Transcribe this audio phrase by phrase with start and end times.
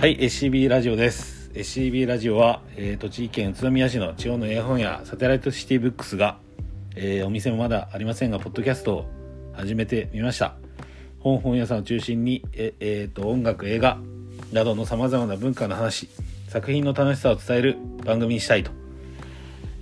[0.00, 1.50] はい SCB ラジオです。
[1.52, 6.38] SCB ラジオは、えー栃木県宇都宮市の地方の絵本やサテライトシティブックスが、
[6.96, 9.10] えーお店もまだありませんがポッドキャストを
[9.52, 10.54] 始めてみました。
[11.18, 13.98] 本本屋さんを中心にえ、えーと音楽映画
[14.54, 16.08] などのさまざまな文化の話
[16.48, 18.70] 作品の楽しさを伝える番組にしたいと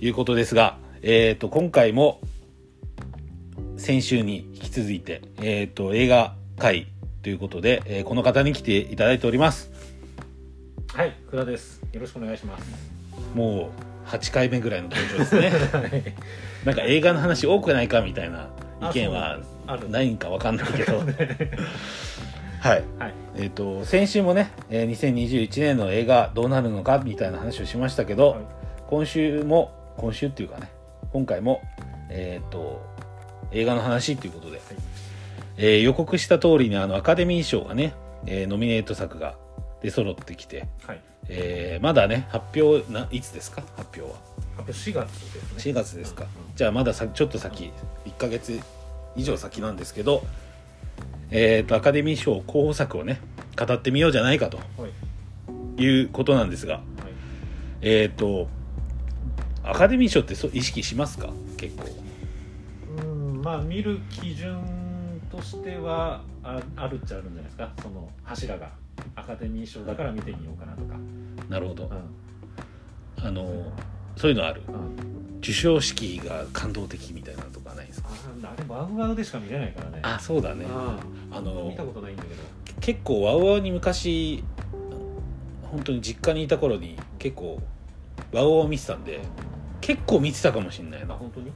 [0.01, 2.19] いうことですが、えー、と今回も
[3.77, 6.87] 先週に引き続いて、えー、と映画会
[7.23, 9.68] ということで、えーこの方に来ていただいております。
[10.99, 11.81] はい、倉です。
[11.93, 12.69] よろしくお願いします。
[13.33, 13.71] も
[14.05, 15.53] う8回目ぐらいの登場ですね
[16.65, 18.49] なんか映画の話多くないかみたいな
[18.91, 19.39] 意見は。
[19.89, 21.07] ないんかわかんないけど はい
[22.59, 22.83] はい。
[23.37, 28.39] えっ、と先週もね、えー2021年の映画どうなるのかみたいな話をしましたけど、はい
[28.89, 30.69] 今週も今週っていうかね
[31.13, 31.61] 今回も
[32.09, 32.85] えっ、と
[33.53, 34.59] 映画の話ということで、
[35.55, 37.93] えー予告した通りにあのアカデミー賞がね、
[38.25, 39.35] えーノミネート作が
[39.81, 41.01] 出揃ってきて、はい。
[41.27, 43.61] えーまだね発表ないつですか？
[43.77, 44.19] 発表は
[44.59, 45.71] あと4月ですね。
[45.71, 47.71] 4月ですか、うんじゃあまださちょっと先
[48.05, 48.59] 1ヶ月
[49.15, 50.23] 以上先なんですけど
[51.31, 53.21] えっ、とアカデミー賞候補作をね
[53.57, 54.87] 語ってみようじゃないかとは
[55.77, 55.81] い。
[55.81, 56.83] いうことなんですがはい。
[57.81, 58.47] えっ、と
[59.63, 61.29] アカデミー賞ってそう意識しますか？
[61.57, 61.85] 結構
[63.01, 67.71] うん、まあ見る基準としてはああるっちゃあるんじゃないですか？
[67.81, 68.69] その柱がア
[69.29, 70.95] カデミー賞だから見てみようかなとか。
[71.49, 71.89] なるほど
[73.17, 73.25] うん。
[73.27, 73.71] あの
[74.15, 74.63] そういうのある？
[74.67, 75.39] うん。
[75.41, 78.09] 授賞式が感動的みたいなのとかないですか？
[78.43, 79.99] ああれワウワウでしか見れないからね。
[80.01, 80.97] あそうだねあ
[81.31, 82.35] あの見たことないんだけど。
[82.81, 84.43] 結構ワウワウに昔
[85.63, 87.61] 本当に実家にいた頃に結構
[88.33, 89.19] ワウワウを見てたんで
[89.81, 91.51] 結構見てたかもしれないあな本当に？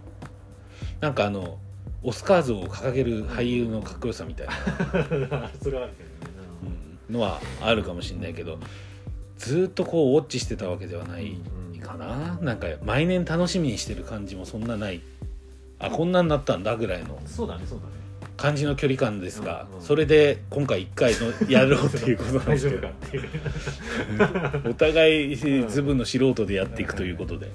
[1.02, 1.58] なんかあの
[2.04, 4.54] オスカー像を掲げる俳優のかっこよさみたいな、
[5.62, 6.10] それはあるけど
[7.10, 8.60] のはあるかもしれないけど
[9.38, 11.36] ずーっとこうウォッチしてたわけではない
[11.74, 15.02] うんかななんか毎年楽しみにしてる感じもそんなない。
[15.80, 17.92] あこんなんなったんだぐらいのそうだねそうだね。
[18.38, 19.84] 感じの距離感ですが、うんうん。
[19.84, 22.88] それで今回1回のやろうということなんですけど。
[24.70, 27.48] お互いズブの素人でやっていくということで、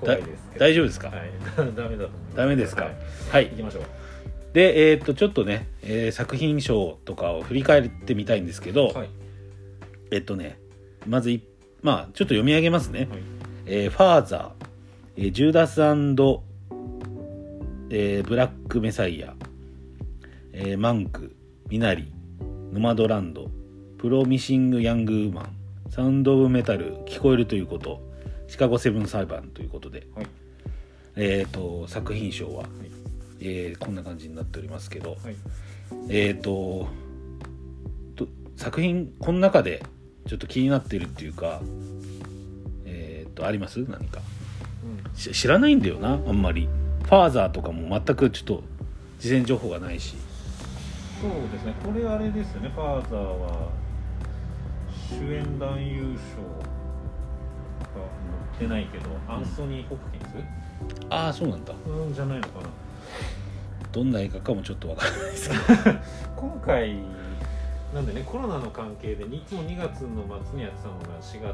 [0.00, 0.22] はい、
[0.58, 2.36] 大丈夫ですか、はい、ダメだと思います。
[2.36, 2.84] ダメですか？
[2.84, 2.94] はい、
[3.30, 3.50] はい。
[3.50, 3.82] 行きましょう
[4.52, 9.10] でえーっとちょっとね、えー作品賞とかを振り返ってみたいんですけど、はい。
[10.10, 10.58] えっとね
[11.06, 11.42] まずい
[11.80, 13.08] まあちょっと読み上げますね。
[13.10, 13.20] はい
[13.66, 14.66] 「えーファーザー」
[15.16, 19.34] えージューダスえーブラックメサイア」
[20.52, 21.34] えーマンク」
[21.70, 22.12] 「ミナリ」
[22.72, 23.50] 「ノマドランド」
[23.98, 25.56] 「プロミシング・ヤング・ウーマン」
[25.88, 28.02] 「サウンド・オブ・メタル」「聞こえるということ」
[28.48, 30.26] 「シカゴ・セブン裁判」ということで、はい。
[31.16, 32.64] えっ、と作品賞は、
[33.44, 35.36] えーこんな感じになっておりますけど、はい。
[36.08, 36.88] えっ、と
[38.14, 39.82] と作品この中で
[40.26, 41.60] ちょっと気になってるっていうか
[42.86, 43.80] えっ、とあります？
[43.88, 44.20] 何か。
[44.84, 45.16] うん。
[45.16, 46.68] し知らないんだよなあんまり。
[47.02, 48.62] ファーザーとかも全くちょっと
[49.18, 50.14] 事前情報がないし。
[51.20, 51.74] そうですね。
[51.84, 52.68] これあれですよね。
[52.70, 53.70] ファーザーは
[55.10, 56.42] 主演男優賞
[57.82, 60.34] が載ってないけど、アンソニー・ホプキンス？
[61.10, 61.74] ああそうなんだ。
[61.86, 62.68] うんじゃないのかな
[63.92, 65.62] どんな映画かもちょっとわからないですけど。
[66.36, 66.96] 今回
[67.94, 71.52] なんでねコロナの関係でいつも2月の末にやってたのが4月になっ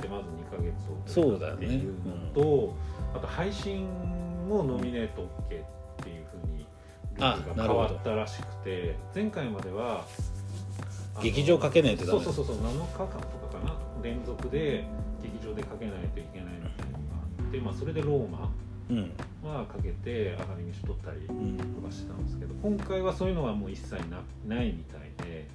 [0.00, 0.74] てまず2ヶ月
[1.06, 2.74] そうだっていうのと、
[3.14, 3.86] あと配信
[4.48, 5.54] もノミネート OK って
[6.10, 6.66] いうふうに
[7.14, 10.04] ルールが変わったらしくて前回までは
[11.22, 12.24] 劇場かけないとダメ。
[12.24, 14.84] そうそうそうそう7日間とかかな連続で
[15.22, 18.59] 劇場でかけないといけないみたいなのがあって、まあ、それでローマうん
[19.42, 25.46] はかけてアカデミー賞取ったりうんとかしてたんですけど今回はそういうのはもう一切なないみたいで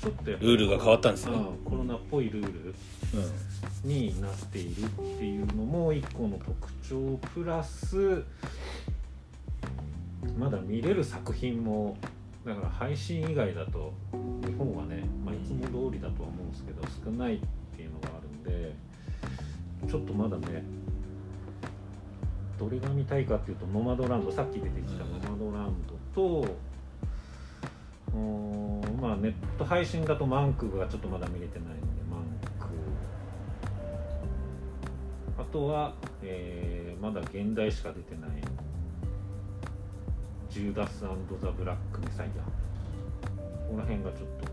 [0.00, 1.32] ちょっとやっぱりルールが変わったんですね。
[1.34, 2.74] うんコロナっぽいルール
[3.84, 4.88] になっているっ
[5.18, 8.24] ていうのも一個の特徴プラス
[10.38, 11.96] まだ見れる作品も
[12.44, 13.92] だから配信以外だと
[14.46, 17.38] 日本はね、まあ、いつも通りだとは思うんですけど少ないっ
[17.74, 18.74] ていうのがあるんで
[19.88, 20.62] ちょっとまだね
[22.58, 26.46] どれが見たいかっていうとノマドランドさっき出てきたノマドランドと
[28.12, 31.80] うーんまあネット配信だとマンクがちょっとまだ見れてないので
[32.10, 32.20] マン
[32.58, 32.66] ク
[35.38, 38.30] あとは、えーまだ現代しか出てない
[40.48, 42.30] ジューダスザ・ブラック・メサイア。
[42.40, 44.46] ここら辺がちょっと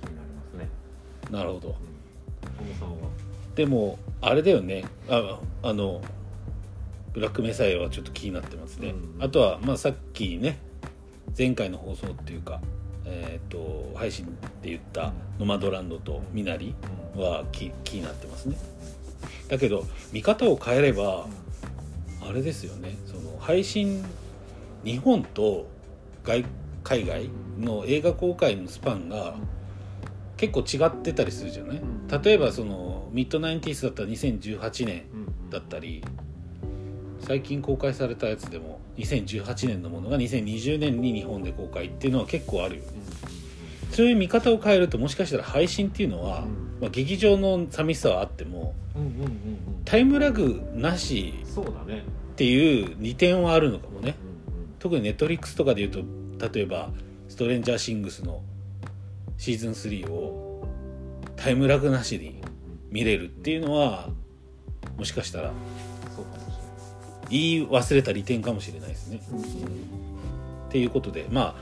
[0.00, 0.70] 気になりますね、
[1.30, 1.68] なるほど。
[1.68, 4.84] うん、でもあれだよね。
[5.10, 6.00] ああの
[7.14, 9.22] ブラックメサイアはちょっと気になってますね、うん。
[9.22, 10.58] あとはまあさっきね
[11.36, 12.60] 前回の放送っていうか
[13.06, 14.24] えー、と配信
[14.62, 16.74] で言ったノマドランドとミナリ
[17.14, 18.56] は気気になってますね。
[19.48, 21.26] だけど見方を変えれば
[22.26, 22.96] あれですよね。
[23.06, 24.02] その配信
[24.84, 25.66] 日本と
[26.24, 26.46] 外
[26.82, 29.36] 海外の映画公開のスパンが
[30.38, 31.82] 結構違ってたりするじゃない？
[32.22, 35.04] 例えばそのミッドナインティースだったら2018年
[35.50, 36.02] だったり
[37.26, 42.82] 最近公開されたやつでも2018年のものが2020年に日本で公開っていうのは結構あるよ。
[42.82, 42.88] ね
[43.90, 46.46] そういう見方を変えるともしかしたら配信っていうのは、
[46.80, 48.74] まあ、劇場の寂しさはあっても
[49.84, 54.16] タイムラグなしっていう利点はあるのかもね。
[54.80, 56.00] 特にネットフリックスとかでいうと
[56.52, 56.90] 例えば
[57.28, 58.42] 「ストレンジャーシングス」の
[59.38, 60.68] シーズン3を
[61.36, 62.42] タイムラグなしに
[62.90, 64.10] 見れるっていうのは
[64.98, 65.52] もしかしたら
[67.34, 69.20] 言い忘れた利点かもしれないですね。
[70.68, 71.54] っていうことでまあ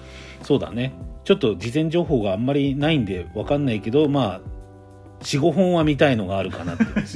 [0.45, 0.93] そうだね。
[1.25, 4.41] ちょっと事前情報があんまりないんで分かんないけどまあ
[5.21, 6.85] 45本は見たいのがあるかなって。
[6.85, 7.15] ざっく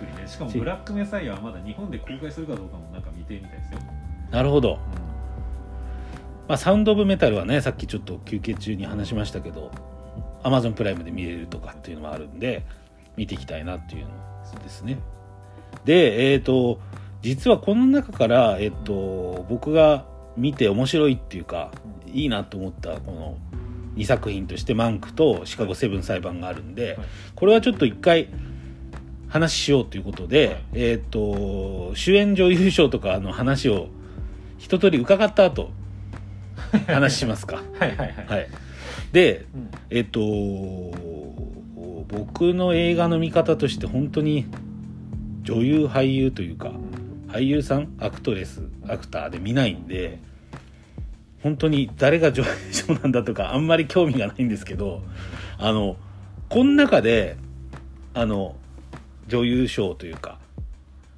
[0.00, 0.26] りね。
[0.26, 3.80] しかも「ブラックメサイア」はまだ日本で公開するかどうかもなんか未定みたいですよ、
[4.30, 4.78] なるほど、
[6.48, 9.70] まあ、サウンド・オブ・メタルはねさっきちょっと休憩中に話しましたけど
[10.42, 12.64] Amazon プライムで見れるとかっていうのもあるんで
[13.16, 14.10] 見ていきたいなっていうの
[14.62, 14.98] ですね。
[15.84, 16.78] でえっ、と
[17.24, 20.04] 実はこの中から、えっと僕が
[20.36, 21.70] 見て面白いっていうか
[22.12, 23.38] いいなと思ったこの
[23.96, 27.06] 2作品として「マンク」と「シカゴセブン裁判」があるんで、はい。
[27.34, 28.28] これはちょっと一回
[29.28, 30.58] 話しようということで、はい。
[30.74, 33.88] えっ、と主演女優賞とかの話を
[34.58, 35.70] 一通り伺った後
[36.86, 37.62] 話しますか。
[37.80, 38.48] はいはいはい、はい。
[39.12, 39.70] でうん。
[39.88, 40.20] えっ、と
[42.08, 44.44] 僕の映画の見方として本当に
[45.42, 46.72] 女優俳優というか
[47.34, 50.20] 俳優さんアクトレスアクターで見ないんで
[51.42, 55.02] 本当に誰が女優賞なんだとかあんまり興味がないんですけど
[55.58, 55.96] あの
[56.48, 57.36] この中で
[58.14, 58.54] あの
[59.26, 60.38] 女優賞というか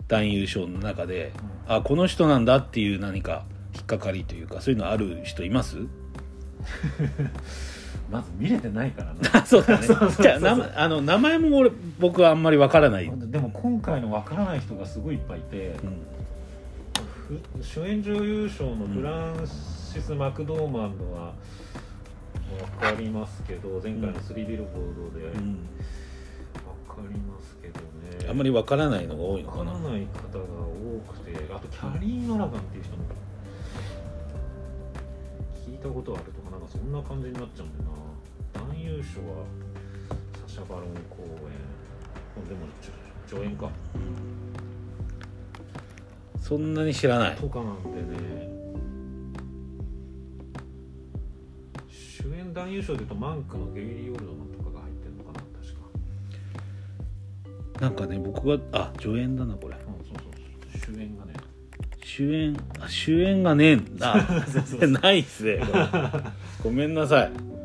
[0.08, 1.32] 男優賞の中で
[1.68, 5.76] あこの人なんだっていう何か引っかかりというかそういうのある人います？
[8.10, 9.44] まず見れてないからな。
[9.46, 9.86] そうだね。
[10.20, 15.74] じゃあ名前あの名前も俺僕はあんまりわからない、うんでも今回の分からない人がすごいいっぱいいて、
[17.28, 21.32] ふ主演女優賞のフランシス・マクドーマンのは
[22.80, 25.26] 分かりますけど前回のスリービルボードで。
[25.30, 25.58] 分うん。
[26.88, 28.30] かりますけどね。
[28.30, 29.78] あんまりわからないのが多いの分かな。
[29.78, 33.04] からない方が多くてあとキャリー・ノラガンっていう人も
[35.66, 36.35] 聞いたことあると
[36.66, 37.96] かそんな感じになっちゃうんだよな。
[38.60, 39.44] 男優賞は
[40.46, 41.66] サシャ・バロン公演。
[42.48, 42.66] でも
[43.26, 43.70] 助演か。
[46.40, 47.36] そんなに知らない。
[47.36, 48.48] とかなんでね。
[51.88, 55.74] 主演男優賞でいうとマンクのゲイリー・オルドマンとかが入ってるのかな確
[57.78, 57.80] か。
[57.80, 59.76] なんかね僕があ助演だなこれ。
[59.76, 60.94] うんそうそう。
[60.94, 61.25] 主演が
[62.06, 64.14] ね主演あ主演がねえんだ。
[65.02, 65.60] ないっすね
[66.62, 67.55] ごめんなさい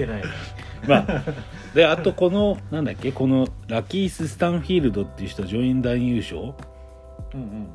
[0.00, 0.28] てないな
[0.86, 1.24] まあ
[1.74, 6.54] であとこのなんだっけこのラキース・スタンフィールドっていう人は助演男優賞
[7.34, 7.68] うんうん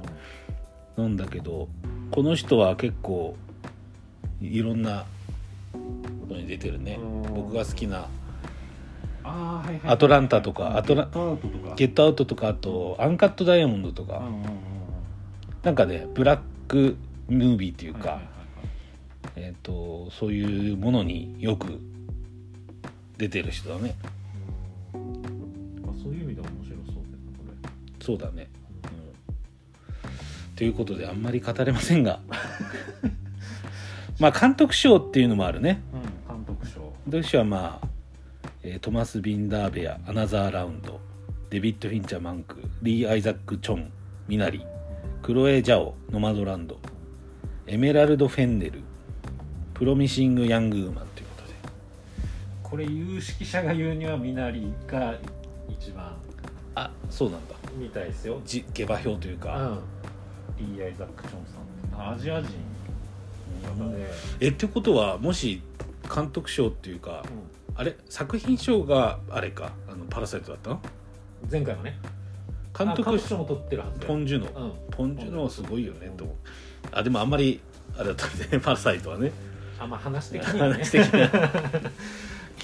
[0.97, 1.67] なんだけど
[2.11, 3.35] この人は結構
[4.41, 5.05] いろんな
[5.73, 5.79] こ
[6.29, 6.97] とに出てるね。
[7.01, 8.07] うん僕が好きな
[9.23, 11.09] アトランタとかアトラ
[11.75, 14.43] ゲットアウトとかあとアンカットダイヤモンドとか、うんうんうんうん。
[15.63, 16.95] なんかねブラック
[17.27, 19.47] ムービーっていうか、はいはいはいはい。
[19.47, 21.79] えー、とそういうものによく
[23.17, 23.95] 出てる人だね。
[24.93, 24.97] あ
[26.01, 28.05] そういう意味では面白そうだよねこれ。
[28.05, 28.49] そうだね、
[28.83, 32.19] うん、ということであんまり語れませんが。
[34.19, 35.81] まあ監督賞っていうのもあるね。
[35.93, 36.81] うん監督賞。
[36.81, 37.87] 監督賞はまあ、
[38.63, 40.99] えートマス・ビンダーベアアナザーラウンド
[41.49, 43.91] デビッド・フィンチャー・マンクリー・アイザック・チョン
[44.27, 44.65] ミナリ
[45.21, 46.79] クロエ・ジャオノマドランド
[47.67, 48.81] エメラルド・フェンネル
[49.73, 51.04] プロミシング・ヤング・ウーマン
[52.75, 55.15] これ有識者が言うにはミナリが
[55.69, 56.13] 一番
[56.75, 57.55] あそうなんだ。
[57.79, 58.41] みたいですよ。
[58.43, 59.79] じ下馬評といううか、ん
[60.57, 61.45] リー・アイザック・チョン
[61.93, 62.11] さん。
[62.13, 62.49] アジア人。
[63.79, 64.05] の方で、
[64.41, 65.61] えってことはもし
[66.13, 67.23] 監督賞っていうか
[67.75, 67.95] あれ？
[68.09, 69.71] 作品賞があれか？
[69.87, 70.81] あのパラサイトだったの？
[71.43, 71.97] うん前回はね。
[72.77, 74.47] 監督賞も取ってるはずでポン・ジュノ。
[74.47, 74.73] うん。
[74.91, 76.35] ポン・ジュノはすごいよねと思う。
[76.91, 77.61] あでもあんまり
[77.97, 79.31] あれだったね パラサイトはね。
[79.79, 80.73] あまあ話的にはね。
[80.73, 81.91] 話的には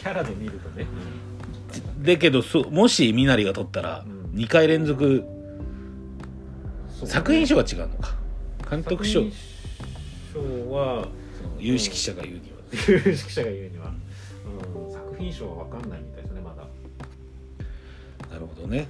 [0.02, 0.88] キャラで見るとね。
[2.02, 4.04] だけどそもしミナリが取ったら
[4.34, 4.40] うん。
[4.40, 5.24] 2回連続
[7.06, 8.16] 作品賞は違うのか。
[8.68, 9.22] 監督賞。
[9.22, 9.32] 作
[10.34, 12.58] 品賞はその有識者が言うには。
[13.06, 13.94] 有識者が言うには、
[14.86, 16.66] うん、作品賞は分かんないみたいですねまだ。
[18.34, 18.88] なるほどね。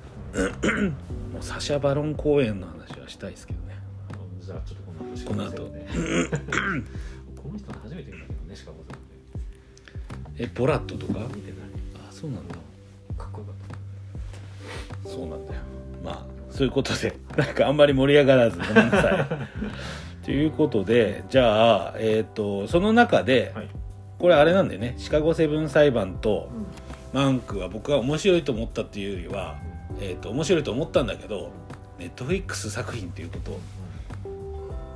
[1.33, 3.77] もうサシャ・バロン公演の話はしたいですけどね。
[4.37, 4.83] うんじゃあちょっと
[5.29, 5.75] この後この後。
[5.75, 5.87] ね。
[7.35, 9.00] この人初めて見たけどねシカゴさんっ
[10.37, 11.13] えボラットとか？
[11.13, 11.59] て見てない。
[12.07, 12.55] あそうなんだ。
[13.17, 15.61] かっこよかったそうなんだよ。
[16.03, 19.27] まあそういうことで なんかあんまり盛り上がらずごめんなさい。
[20.25, 23.69] ということでじゃあえっ、とその中で、はい。
[24.19, 24.93] これあれなんだよね。
[24.97, 26.49] シカゴセブン裁判と
[27.13, 27.19] うん。
[27.19, 29.57] マンクは僕は面白いと思ったっていうよりは、
[29.99, 31.51] えー、と面白いと思ったんだけど
[31.99, 33.59] ネットフリックス作品っていうこと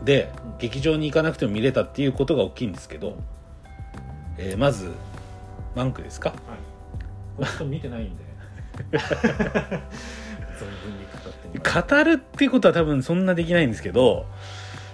[0.06, 0.58] でうん。
[0.60, 3.18] 劇場に行かなくても見れたっていうことが大きいんですけど、
[4.38, 4.92] えーまず
[5.76, 6.34] マンクですか？
[7.38, 7.66] はい。
[7.66, 8.24] 見てないんで。
[8.98, 14.26] 存分に語ってもら語るっていうことは多分そんなできないんですけど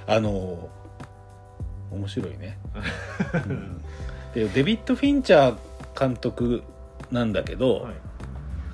[0.08, 0.70] あの
[1.92, 2.58] 面白いね、
[3.48, 3.82] うん。
[4.34, 6.64] でデビッド・フィンチャー監督
[7.12, 7.94] なんだけど、うはい。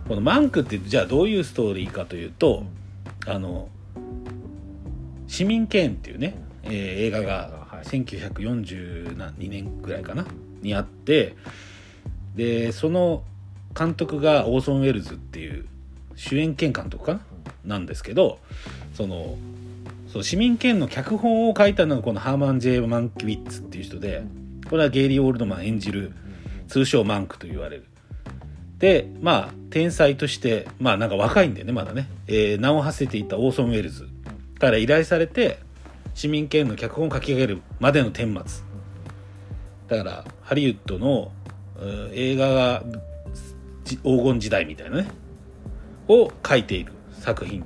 [0.07, 2.63] このマンクってじゃあどういうストーリーかというと、
[3.25, 3.69] あの
[5.27, 6.73] 市民権っていうね、えー
[7.07, 7.85] 映画がはい。
[7.85, 10.25] 1942年ぐらいかな？
[10.61, 11.35] にあって
[12.37, 13.23] でその
[13.77, 15.65] 監督がオーソン・ウェルズっていう
[16.15, 17.19] 主演兼監督かな？
[17.65, 18.39] なんですけど
[18.93, 19.37] その
[20.07, 24.23] その市民権の脚本を書いたのがこのハーマン・ジェイ・マンキウィッツっていう人で
[24.69, 26.13] これはゲイリー・オールドマン演じる
[26.69, 27.85] 通称マンクと言われる。
[28.77, 34.07] でまあ天才としてまあなんか若いんでねまだね、えー名を馳せていたオーソン・ウェルズ。
[34.59, 35.59] から依頼されて
[36.13, 38.63] 市民権の脚本を書き上げるまでの顛末。
[39.87, 41.31] だからハリウッドの
[42.13, 42.83] 映画が
[43.85, 45.07] 黄金時代みたいなね
[46.07, 47.63] を書いている作品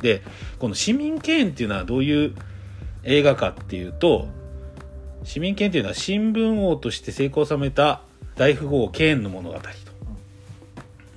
[0.00, 0.22] で
[0.58, 2.34] この市民権っていうのはどういう
[3.04, 4.28] 映画かっていうと
[5.24, 8.02] 市民権っていうのは新聞王として成功を収めた
[8.36, 9.68] 大富豪ケーンの物語と。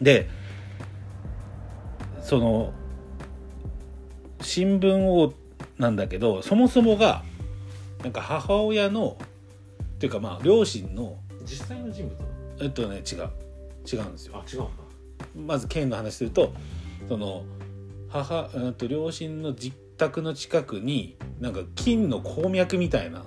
[0.01, 0.29] で
[2.23, 2.73] その
[4.41, 5.33] 新聞王
[5.77, 7.23] なんだけどそもそもが
[8.03, 9.17] なんか母親の
[9.83, 11.17] っていうかまあ両親の
[11.51, 12.15] 実際の人物
[12.61, 13.29] えっとね違う。
[13.91, 14.35] 違うんですよ。
[14.35, 14.71] あ違うんだ。
[15.35, 16.53] まずケーンの話すると
[17.09, 17.43] その
[18.09, 23.23] 母うんと両親の実宅の近くになんか金の鉱脈みたいな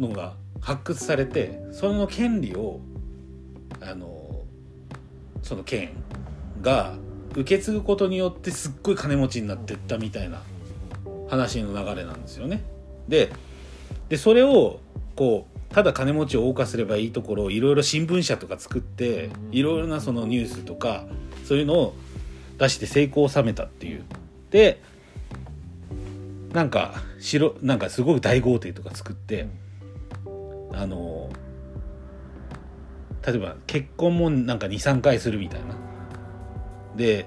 [0.00, 2.80] のが発掘されてその権利を
[3.80, 4.42] あの
[5.42, 6.94] そのケーンが
[7.32, 10.42] 受け継ぐことによってすっごい金持ちになってったみたいな
[11.28, 12.62] 話の流れなんですよね。
[13.08, 13.32] で
[14.08, 14.80] でそれを
[15.16, 21.06] こうただ金持ちを謳歌すればいいところをいろいろ新聞社とか作ってうんいろいろなそのニュースとか
[21.44, 21.94] そういうのを
[22.58, 24.04] 出して成功を収めたっていう。
[24.50, 24.80] で
[26.52, 29.48] なんか白なんかすごく大豪邸とか作って
[30.74, 31.30] あの
[33.26, 35.74] 例えば結婚もなんか23回するみたいな。
[36.96, 37.26] で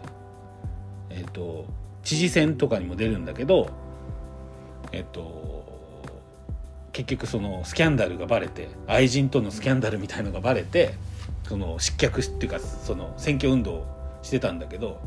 [1.09, 1.65] えっ、と
[2.03, 3.69] 知事選とかにも出るんだけど
[4.91, 5.44] えっ、と
[6.95, 10.93] 結局そのスキャンダルがバレて愛人とのスキャンダルみたいのがバレて
[11.43, 15.01] その失脚しっていうかその選挙運動をしてたんだけど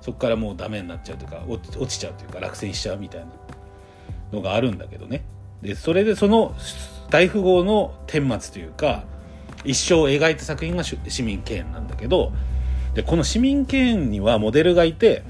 [0.00, 3.26] そこからもうダメになっちゃうというか落ち落ちちゃうというか落選しちゃうみたいな
[4.32, 5.22] のがあるんだけどね。
[5.60, 6.54] でそれでその
[7.10, 9.04] 大富豪の顛末というか
[9.62, 12.32] 一生を描いた作品がし市民権なんだけど
[12.94, 15.22] でこの市民権にはモデルがいて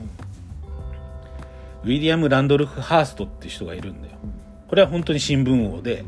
[1.83, 4.15] ウィリアム・ランドルフ・ハーストっていう人がいるんだよ
[4.71, 6.05] これは本当に新聞王で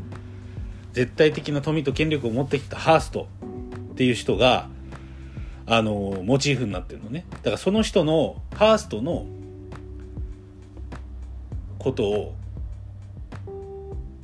[0.93, 3.27] 絶対的な富と権力を持ってきたハースト
[3.91, 4.69] っていう人が
[5.65, 7.25] あのモチーフになってるのね。
[7.29, 9.25] だからその人のハーストの
[11.77, 12.35] ことを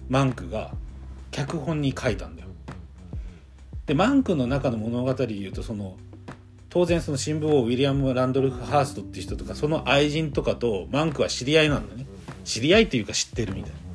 [0.08, 0.72] マンクが
[1.32, 2.48] 脚本に書いたんだよ。
[3.88, 5.98] でマンクの中の物語で言うとその
[6.70, 12.06] 当然その新聞王ウィリアム・ランドルフ・ハーストっていう人とかその愛人とかとマンクは知り合いなんだね。
[12.46, 13.89] 知り合いというか知ってるみたいな。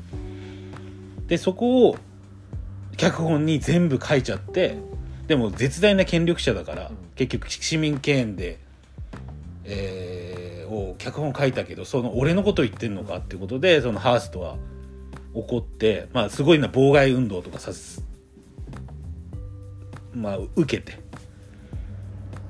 [1.26, 1.97] でそこを
[2.97, 4.78] 脚本に全部書いちゃって
[5.26, 6.97] でも絶大な権力者だから、うん。
[7.14, 8.59] 結局市民権で、
[9.64, 14.57] えーを脚本書いたけどその俺のこと言ってんのかっていうことでそのハーストは
[15.33, 18.04] 怒って、まあ、すごいな妨害運動とかさす
[20.12, 20.99] まあ受けて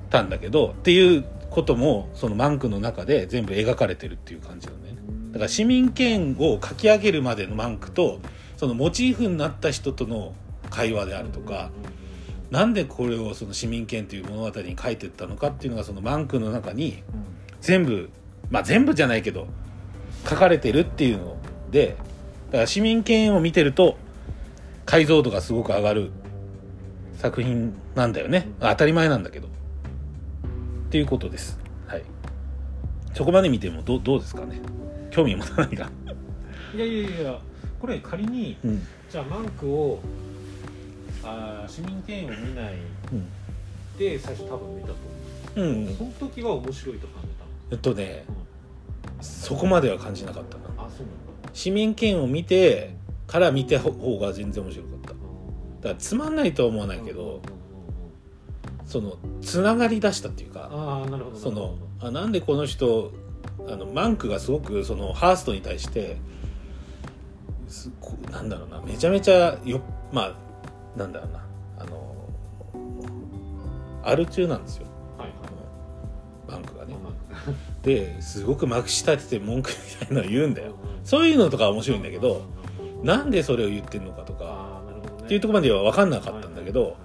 [0.09, 5.01] たんだけどっていうこともそのマンクの中で全部描かれてるっていう感じなんだよね。
[5.31, 8.19] だから市民権を書き上げるまでのマンクと
[8.57, 10.33] そのモチーフになった人との
[10.69, 11.71] 会話であるとか、
[12.51, 17.03] なんでこれをその市民権という物語に書いてったのかっていうのがそのマンクの中に
[17.61, 18.09] 全部
[18.49, 19.47] まあ全部じゃないけど
[20.27, 21.37] 書かれてるっていうの
[21.71, 21.97] で
[22.47, 23.97] だから市民権を見てると
[24.85, 26.11] 解像度がすごく上がる
[27.17, 28.47] 作品なんだよね。
[28.59, 29.47] 当たり前なんだけど。
[29.47, 29.51] っ
[30.91, 31.59] ていうことです。
[31.87, 32.03] はい。
[33.13, 34.61] そこまで見てもどうどうですかね。
[35.09, 35.89] 興味持たないか。
[36.75, 37.39] いやいやいや
[37.85, 38.87] これ仮にうん。
[39.11, 39.99] じゃあマンクを
[41.23, 42.73] あー市民権を見ない
[43.11, 43.27] うん。
[43.97, 44.93] で最初多分見たと
[45.55, 45.69] 思う。
[45.69, 47.29] ん、うその時は面白いと感じ
[47.71, 48.37] えっとねたの、
[49.21, 50.63] そこまでは感じなかったな。
[50.65, 51.49] うん、あそうなんだ。
[51.53, 52.95] 市民権を見て
[53.27, 55.09] から見た方が全然面白かった。
[55.09, 55.19] だか
[55.89, 57.41] らつまんないとは思わないけど
[58.87, 61.37] そのつながり出したっていうかああなるほど。
[61.37, 63.13] そのあなんでこの人
[63.67, 66.17] あのマンクがすごくそのハーストに対して
[68.31, 69.81] なんだろうなめちゃめちゃよ
[70.11, 71.45] まあなんだろうな
[71.79, 72.15] あの
[74.03, 74.85] アル中なんですよ。
[75.17, 75.39] はいはい。
[76.47, 76.95] マンクがね。
[77.03, 77.13] まあ
[77.81, 80.75] ですごくまくし立てて文句みたいなのを言うんだよ。
[81.03, 82.43] そういうのとかは面白いんだけど
[83.03, 85.25] なんでそれを言ってんのかとかね。
[85.25, 86.97] っていうところまでは分かんなかったんだけど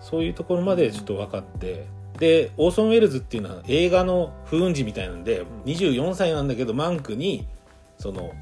[0.00, 1.86] そういうところまでちょっと分かって
[2.18, 7.46] でオーソン・ウェルズっていうのは映画の不運児みたいなんで24歳なんだけどマンクに
[7.98, 8.32] その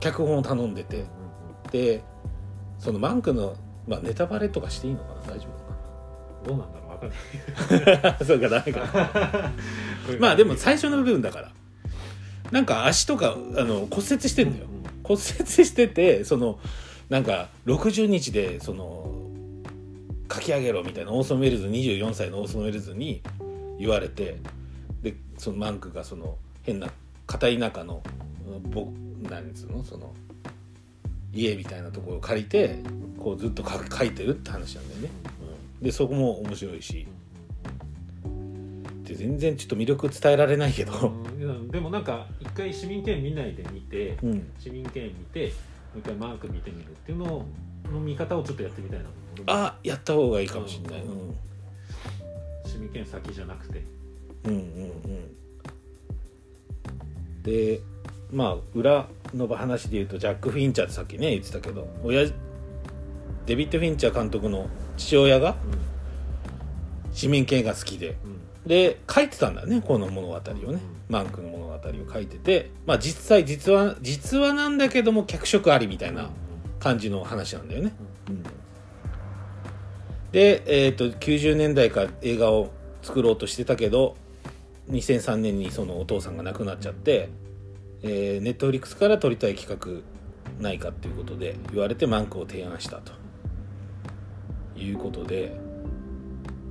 [0.00, 1.04] 脚本を頼んでて。
[1.72, 2.04] で
[2.78, 3.56] そのマンクの、
[3.88, 5.34] まあ、ネタバレとかしていいのかな？
[5.34, 5.48] 大丈
[6.44, 6.90] どうなんだろう？
[6.90, 7.18] わかんない。
[7.58, 9.50] 夫かなそうかダメか。
[10.20, 11.50] まあでも最初の部分だから。
[12.52, 14.66] なんか足とかあの骨折してんだよ。
[15.02, 16.60] 骨折しててその
[17.08, 19.10] なんか60日でその
[20.32, 23.22] 書き上げろみたいなオーソン・ウェルズ24歳のオーソン・ウェルズに
[23.80, 24.38] 言われて
[25.02, 26.88] でそのマンクがその変な
[27.26, 28.02] 片田舎の
[29.22, 30.12] ぼ何つうのその
[31.32, 32.80] 家みたいなところを借りて
[33.18, 35.10] こうずっと書書いてるって話なんだよね。
[35.80, 35.84] うん。
[35.84, 37.06] でそこも面白いし。
[39.04, 41.68] で全然ちょっと魅力伝えられないけど、うん。
[41.68, 45.52] でもなんか一回市民権見ないで見てうん、市民権見ても
[45.96, 47.46] う一回マーク見てみるっていうのを
[47.92, 49.06] の見方をちょっとやってみたいな
[49.46, 51.02] あやった方がいいかもしれない。
[51.02, 51.36] うん。
[52.64, 53.84] 市民権先じゃなくて。
[54.44, 55.36] うんうんうん。
[57.42, 57.80] で
[58.32, 62.26] まあ裏の話で言うとジャック・フィンチャーってさっきね言ってたけど親
[63.46, 65.56] デビッド・フィンチャー監督の父親が
[67.12, 68.68] 市民権が好きでうん。
[68.68, 70.40] で書いてたんだねこの物語を
[70.72, 70.80] ね。
[71.08, 71.78] マンクの物語を
[72.12, 76.30] 書いててまあ実際実は実話なんだけども脚色ありみたいな
[76.80, 77.92] 感じの話なんだよね。
[78.28, 78.42] うん。
[80.32, 82.70] で、えー、と90年代から映画を
[83.02, 84.16] 作ろうとしてたけど
[84.90, 87.28] 2003年にそのお父さんが亡くなっちゃって、
[88.06, 90.02] えー、ネットフリックスから撮りたい企画
[90.62, 93.12] ないかっていうことで言われてマンクを提案したと。
[94.76, 95.56] いうことで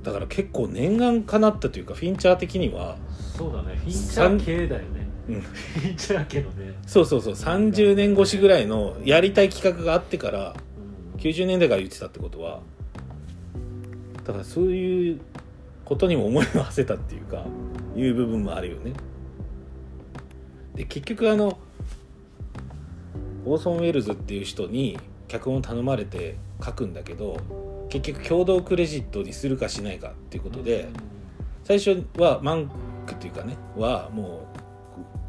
[0.04, 2.96] だから結構念願かなったというかフィンチャー的には、
[3.36, 3.74] そうだね。
[3.74, 5.08] フィンチャー系だよね。
[5.28, 6.74] うん、フィンチャー系のね。
[6.86, 7.34] そうそうそう。
[7.34, 10.54] 30年越しぐらいのやりたい企画があってから
[11.16, 12.60] 90年代から言ってたってことは
[14.24, 15.20] だからそういう
[15.84, 17.44] ことにも思いを馳せたっていうか
[17.96, 18.92] いう部分もあるよね
[20.76, 21.58] で結局あの
[23.44, 30.88] オーソン・ウェルズっていう人に脚本を頼まれて書くんだけど結局共同クレジットにするかしないかっていうことで
[31.64, 32.70] 最初はマン
[33.06, 34.48] クっていうかねはも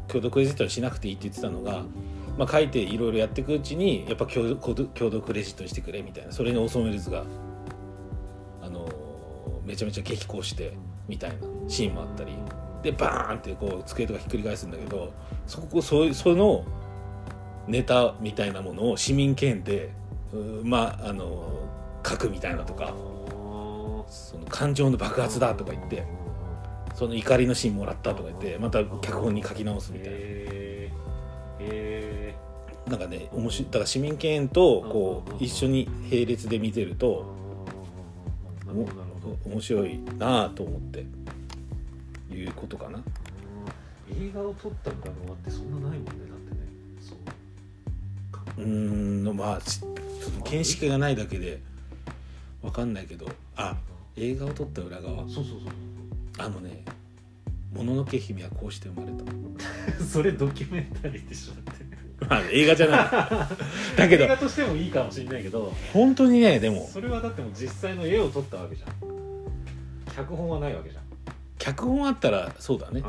[0.08, 1.82] う共同クレジットにしなくていいって言ってたのが、
[2.36, 6.32] まあ、書いていろいろやっていくうちにやっぱ共同共同クレジットにしてくれみたいな。
[6.32, 7.24] それにオーソン・ウェルズが、
[8.62, 9.08] あのー
[9.68, 10.72] めちゃめちゃ激高して
[11.08, 11.36] みたいな
[11.68, 12.32] シーンもあったり
[12.82, 15.12] でバーンってこう机とかひっくり返すんだけど
[15.46, 16.64] そこそういうその
[17.66, 19.90] ネタみたいなものを市民権で
[20.62, 21.68] まああのー
[22.08, 22.94] 書くみたいなとか
[24.08, 26.06] その感情の爆発だとか言って
[26.94, 30.18] その怒りのシーンもらったとか言ってまた脚本に書き直すみたいな。
[32.88, 37.34] なんかね面白いだから市民権とこう一緒に並列で見てると
[39.44, 41.04] 面白いなあと思って
[42.30, 43.02] いうことかな。
[44.10, 46.60] 映画を撮った裏側ってそんなないもんねだってね。
[47.00, 48.62] そう。
[48.62, 49.92] うーんまあちちょっ
[50.44, 51.60] と見識がないだけで
[52.62, 53.76] わかんないけどあ
[54.16, 55.58] 映画を撮った裏側そうそうそう
[56.38, 56.84] あのね
[57.72, 59.24] 「もののけ姫はこうして生まれた」
[60.04, 61.84] それドキュメンタリーでしょだって
[62.26, 68.90] まあ映画じゃないだけど映画としてもいいかもしれないけど本当にねでもそれはだってもう実際の絵を撮ったわけじゃん
[70.16, 71.04] 脚本はないわけじゃん
[71.58, 73.02] 脚本あったらそうだね。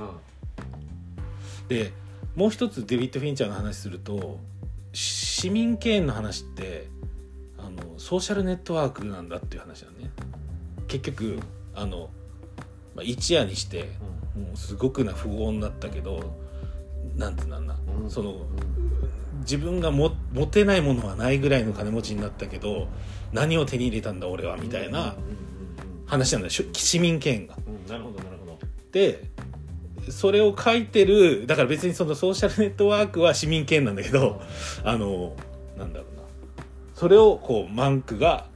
[1.67, 1.93] で
[2.35, 4.39] もう一つデビッド・フィンチャーの話すると
[4.93, 6.87] 市民権の話って
[7.57, 10.09] あのソーシャルネットワークなんだっていう話だね。
[10.87, 11.39] 結局
[11.75, 12.09] あの、
[12.95, 13.89] まあ、一夜にして
[14.35, 16.35] もうすごくな富豪になったけど
[17.15, 18.09] なんてなんだ、うん。
[18.09, 18.45] その
[19.41, 22.87] 自分がも持てないものはないぐらいの金持ちになったけど
[23.31, 25.13] 何を手に入れたんだ俺はみたいなうんうん
[26.05, 27.55] 話なんだ市民権が。
[27.67, 27.87] うんうん。
[27.87, 28.38] なるほどなるほど
[28.91, 29.23] で
[30.09, 34.41] それを書いてるだから別にそのソーシャルネットワークは市民権なんだけど
[34.83, 35.35] あの
[35.77, 36.23] なんだろうな。
[36.95, 38.47] それをこうマンクが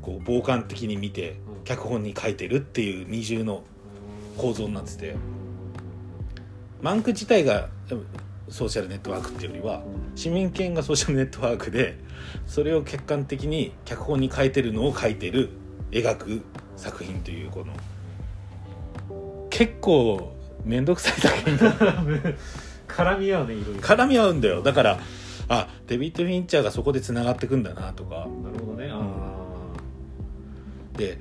[0.00, 1.64] こう傍観的に見てうん。
[1.64, 3.64] 脚本に書いてるっていう二重の
[4.36, 5.16] 構造になってて。
[6.82, 7.68] マンク自体が
[8.48, 9.82] ソーシャルネットワークっていうよりは
[10.14, 11.98] 市民権がソーシャルネットワークで
[12.46, 15.50] それを客観的に脚本に書いてるのを書いてる
[15.90, 16.42] 描く
[16.76, 17.72] 作品というこの
[19.56, 21.56] 結構面倒くさい作品
[22.88, 23.80] 絡み合うねいろいろ。
[23.80, 24.62] 絡み合うんだよ。
[24.62, 24.98] だから
[25.48, 28.26] あデビッド・フィンチャーがそこでつながってくんだなとか。
[28.42, 28.90] なるほどね。
[28.92, 28.98] あ
[30.98, 31.18] で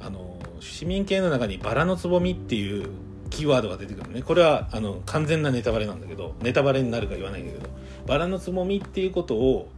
[0.00, 2.88] あの市民権の中に「バラのつぼみ」っていう
[3.30, 4.22] キーワードが出てくるね。
[4.22, 7.68] これはあの完全なネタバレなんだけどネタバレになるか言わないんだけど
[8.06, 9.68] バラのつぼみっていうことを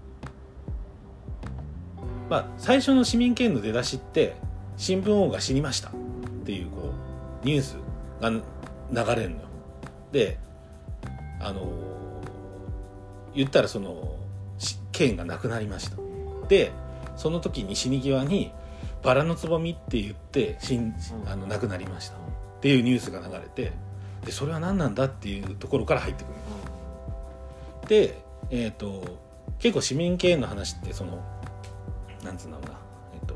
[2.29, 4.37] まあ最初の市民権の出だしって
[4.77, 5.93] 新聞王が死にましたっ
[6.45, 6.93] ていうこ
[7.43, 7.84] うニュース
[8.21, 8.41] が流
[9.17, 9.43] れるのよ。
[10.13, 10.39] で
[11.41, 11.69] あの
[13.35, 14.17] 言ったらその
[14.59, 15.97] し権がなくなりました。
[16.49, 16.73] で
[17.17, 18.53] その時に死に際に
[19.03, 20.95] 「バラのつぼみ」って言って死ん
[21.27, 22.17] あの亡くなりました。
[22.17, 22.19] っ
[22.61, 23.73] ていうニュースが流れて
[24.25, 26.35] でそれは何なんだっていうところから入ってくる
[27.89, 29.19] で、えー、と
[29.59, 31.23] 結構市民権の話ってその
[32.23, 32.79] なんつうんだろうな、
[33.15, 33.35] えっと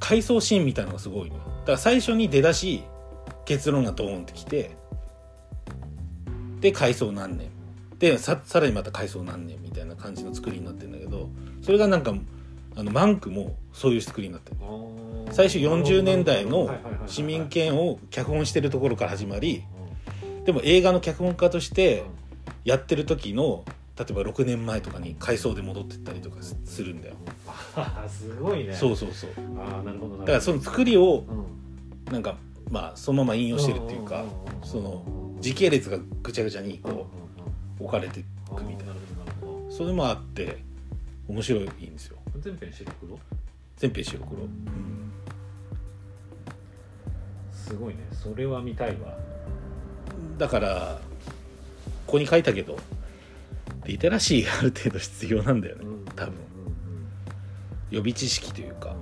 [0.00, 1.42] 回想シーンみたいなのがすごいのよ。
[1.60, 2.84] だから最初に出だし
[3.48, 4.76] 結論がドーンってきて
[6.60, 7.48] で回想何年。
[7.98, 11.30] でささらにまた回想何年みたいな感じの作りになってるんだけど
[11.62, 12.14] それがなんか
[12.76, 14.56] あのマンクもそういう作りになってる
[15.32, 16.70] 最初40年代の
[17.06, 19.64] 市民権を脚本してるところから始まり
[20.44, 22.04] でも映画の脚本家として
[22.64, 23.64] やってる時の
[23.98, 27.16] 例えば6年前とかに回想で戻ってったりとかすするんだよ。
[28.06, 28.72] すごいね。
[28.74, 29.30] そうそうそう。
[29.58, 30.18] ああなるほどなるほど。
[30.18, 32.12] だからその作りをうん。
[32.12, 32.36] なんか
[32.70, 34.24] まあそのまま引用してるっていうか
[34.62, 35.04] その
[35.40, 37.08] 時系列がぐちゃぐちゃにこ
[37.78, 38.94] う置かれていくみたいな。
[39.70, 40.64] それもあって
[41.28, 42.16] 面白いんですよ。
[42.34, 43.18] ど全編白黒？
[43.76, 45.12] 全編白黒、うん。
[47.52, 48.00] すごいね。
[48.12, 49.16] それは見たいわ。
[50.36, 51.00] だから
[52.06, 52.76] ここに書いたけど
[53.86, 55.84] リテラシーがある程度必要なんだよね。
[56.16, 56.34] 多分。
[57.90, 58.96] 予備知識というか、うん、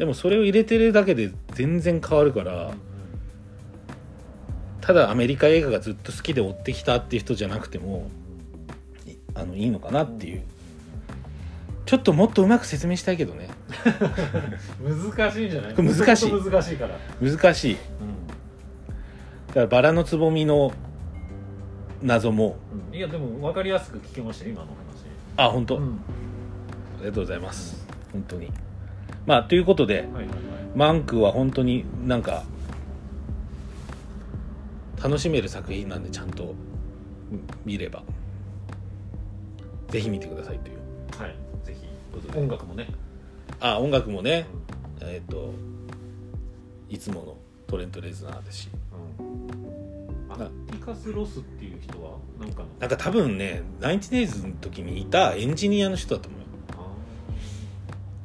[0.00, 2.72] でもそれを入れてるだけで全然変わるから
[4.80, 8.08] ただアメリカ映画がずっと好きで追ってきたっていう人じゃなくても
[9.06, 10.42] いあのいいのかなっていう。
[11.84, 13.50] ちょっともっとうまく説明したいけどね。
[14.80, 15.74] 難しいんじゃない？
[15.76, 16.32] 難しい。
[16.32, 17.76] 難しいから、難しい。
[19.48, 20.72] だからバラのつぼみの
[22.00, 22.56] 謎も。
[22.90, 24.68] いやでも分かりやすく聞けましたよ今の
[25.36, 25.86] あ本当、話、あ
[27.00, 27.86] りがとうございます。
[28.12, 28.50] 本当に
[29.26, 30.28] まあということではいはいはい。
[30.74, 32.44] マンクは本当になんか
[35.02, 36.54] 楽しめる作品なんでちゃんと
[37.64, 38.02] 見れば
[39.88, 40.78] ぜひ見てくださいという。
[41.20, 41.34] はい。
[41.64, 41.86] ぜひ
[42.38, 42.88] 音楽もね、
[43.60, 44.46] あ音楽もね
[45.00, 45.52] えっ、と
[46.88, 48.68] いつものトレント・レズナーですし。
[49.18, 52.68] うん、なあピカス・ロスっていう人はなんかの？
[52.78, 56.40] なんか多分ねナインティネイズの時にいたエンジニアの人だと思う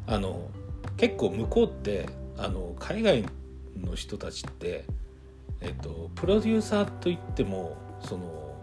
[0.08, 0.50] あの
[0.98, 3.26] 結構向こうってあの海外
[3.78, 4.86] の人たちって、
[5.62, 8.58] えっと、プロデューサーといってもその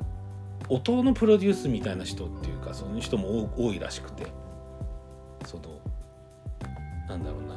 [0.68, 4.26] 音のプロデュースみたいな人っていうかそういう人も多いらしくて。
[5.46, 5.62] その
[7.08, 7.56] なんだろうな。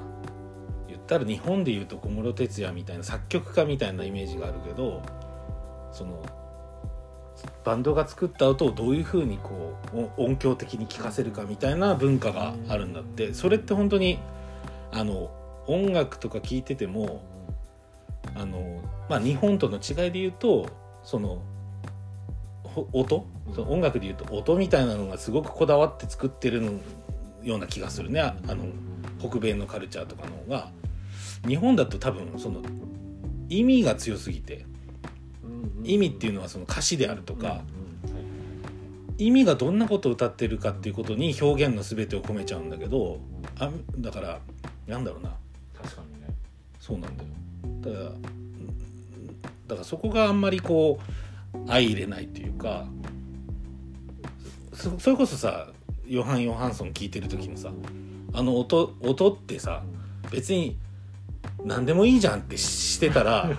[0.87, 5.01] 言ったら日本でいうと小室哲哉みたいな作曲家みたいなイメージがあるけど
[5.91, 6.23] その
[7.63, 13.33] バンドが作った音をどういうふうにこう音響的に聴かせるかみたいな文化があるんだって。
[13.33, 14.19] それって本当に
[14.95, 15.29] あの
[15.67, 17.21] 音楽とか聴いてても
[18.33, 20.69] あの、まあ、日本との違いで言うと
[21.03, 21.41] その
[22.63, 23.27] ほ音？
[23.53, 26.71] その音楽で言うと音みたいなのがすごくこだわって作ってるの
[27.43, 28.21] ような気がするね。
[28.21, 28.65] ああの
[29.19, 30.71] 北米のカルチャーとかの方が。
[31.47, 32.61] 日本だと多分その
[33.49, 34.65] 意味が強すぎて
[35.83, 37.61] 意味っていうのはその歌詞であるとか、
[39.19, 43.19] 意味がどんなことを歌ってるかっていうことに表現の全てを込めちゃうんだけど
[43.59, 44.39] あだから
[44.87, 45.31] なんだろうな。
[45.81, 46.27] 確かにね。
[46.79, 47.29] そうなんだよ。
[47.81, 48.17] だからうん
[49.67, 50.99] だからそこがあんまりこ
[51.53, 52.85] う相入れないというか
[54.73, 55.69] そそれこそさ
[56.07, 57.71] ヨハン・ヨハンソン聞いてる時もさ
[58.33, 59.83] あの音音ってさ
[60.31, 60.77] 別に
[61.63, 63.49] 何でもいいじゃんってししてたら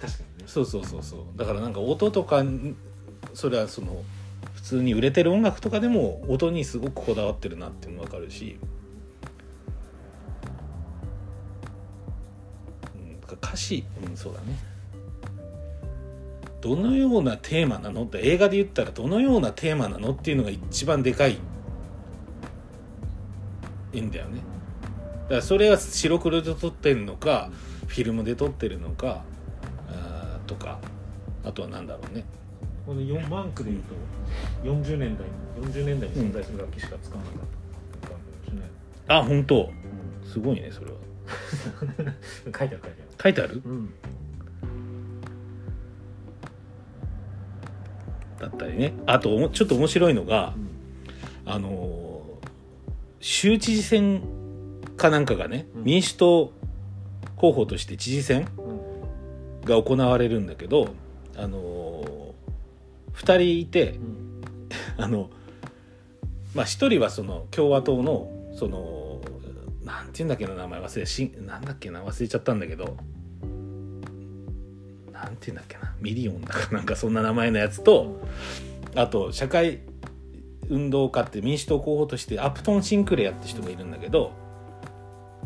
[0.00, 0.44] 確かにね。
[0.46, 1.38] そうそうそうそう。
[1.38, 2.76] だからなんか音とかん
[3.34, 4.02] それはその
[4.54, 8.58] 普通に売れてる音楽とかでも音にすごくこだわってるなっていうの分かるし、
[13.54, 14.58] うん、だから歌詞うんそうだね。
[16.60, 18.04] どのようなテーマなの？
[18.04, 21.38] って映画で言ったらどのようなテーマなのっていうのが一番でかい。
[23.94, 24.40] んだよね。
[25.24, 27.50] だからそれは白黒で撮ってるのか
[27.86, 29.24] フィルムで撮ってるのか
[29.88, 30.78] あーとか。
[31.44, 32.24] あとは何だろうね。
[32.86, 33.94] この4マンクでいうと
[34.64, 35.26] 40年代
[35.60, 38.70] に40年代に存在する楽器しか使わなかった感じですね、
[39.08, 39.70] あ本当。
[40.26, 40.96] すごいねそれは。
[42.44, 43.62] 書いてある書いてある書いてある？
[43.64, 43.94] うん。
[48.38, 48.92] だったりね。
[49.06, 50.54] あとちょっと面白いのが
[51.46, 52.14] あのー
[53.20, 54.20] 州知事選
[54.98, 55.84] かなんかがね、うん。
[55.84, 56.52] 民主党
[57.36, 59.60] 候補として知事選うん。
[59.62, 60.88] が行われるんだけど
[61.34, 62.34] あのー、
[63.14, 64.42] 2人いてうん。
[65.02, 65.30] あの
[66.54, 69.22] まあ1人はその共和党のその
[69.84, 72.96] なんて言うんだっけな名前忘れしなんだっけな忘れちゃったんだけど
[75.14, 78.20] なんて言うんだっけなミリオンだかなんかそんな名前のやつと
[78.96, 79.80] あと社会
[80.68, 84.32] 運動家って民主党候補としてアプトン・シンクレアって人がいるんだけど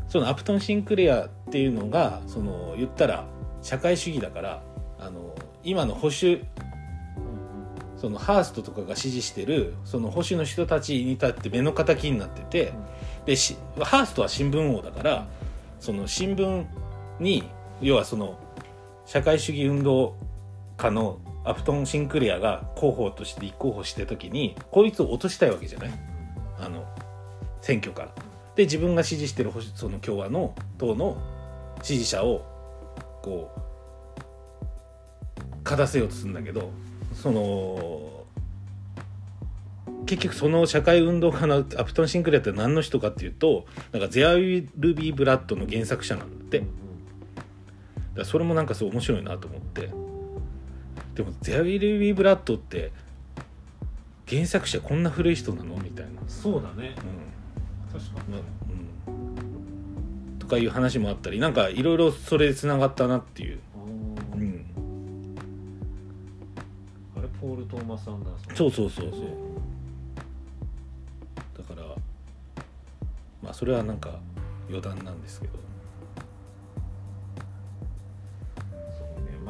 [0.09, 3.27] そのアプトン・シンクレアっていうのがその言ったら
[3.63, 4.63] 社会主義だから
[4.99, 6.45] あの今の保守
[7.97, 12.73] そのハーストとかが支持してるその保守の人たちに立って目の敵になってて
[13.27, 15.27] でしハーストは新聞王だから
[15.81, 16.65] その新聞
[17.19, 17.43] に
[17.81, 18.39] 要はその
[19.09, 20.17] 社会主義運動
[20.77, 25.91] 家のアプトン・シンクレアが候補として立候補してた時にこいつを落としたいわけじゃない
[26.61, 26.87] あの
[27.63, 28.11] 選挙から。
[28.55, 31.17] で自分が支持してるその共和の党の
[31.83, 32.45] 支持者を
[33.23, 33.61] こう
[35.65, 36.71] 勝たせようとするんだけど
[37.15, 38.27] その
[40.05, 46.63] 結局その社会運動家のアプトン・シンクレアって何の人かっていうとなんか「ゼア・ウィル・ビー・ブラッド」の原作者なんだって
[48.19, 49.91] だそれもなんかすごい面白いなと思って。
[51.15, 52.93] でも「ゼア・ウィル・ビー・ブラッド」って
[54.29, 56.95] 原作者こんな古い人なのみたいな、そうだね。
[57.93, 58.01] うん。
[58.01, 58.35] 確かに。
[58.35, 58.41] まあ
[59.09, 59.11] う
[60.35, 63.59] ん、とかいう話もあったりなんかいろいろそれでつながったなっていう、
[64.35, 64.65] うん、
[67.17, 68.57] あれポール・トーマス・アンダーソン。
[68.57, 69.23] そうそうそうそう。
[71.57, 71.87] だから
[73.43, 74.21] まあそれはなんか
[74.69, 75.68] 余談なんですけど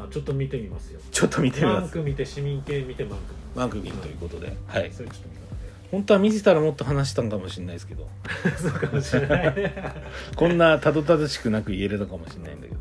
[0.09, 1.01] あちょっと見てみますよ。
[1.11, 1.81] ちょっと見てみます。
[1.83, 3.25] マンク見て市民系見てマンク。
[3.55, 4.57] マンクビンということで。
[4.67, 4.93] はい。
[4.93, 5.39] それちょっと見た
[5.91, 8.09] 本当は見てたらもっと話したんかもしれないですけど。
[8.61, 9.75] そうかもしれないね。
[10.37, 12.81] こんなたどたどしくなく言えるのかもしれないんだけど。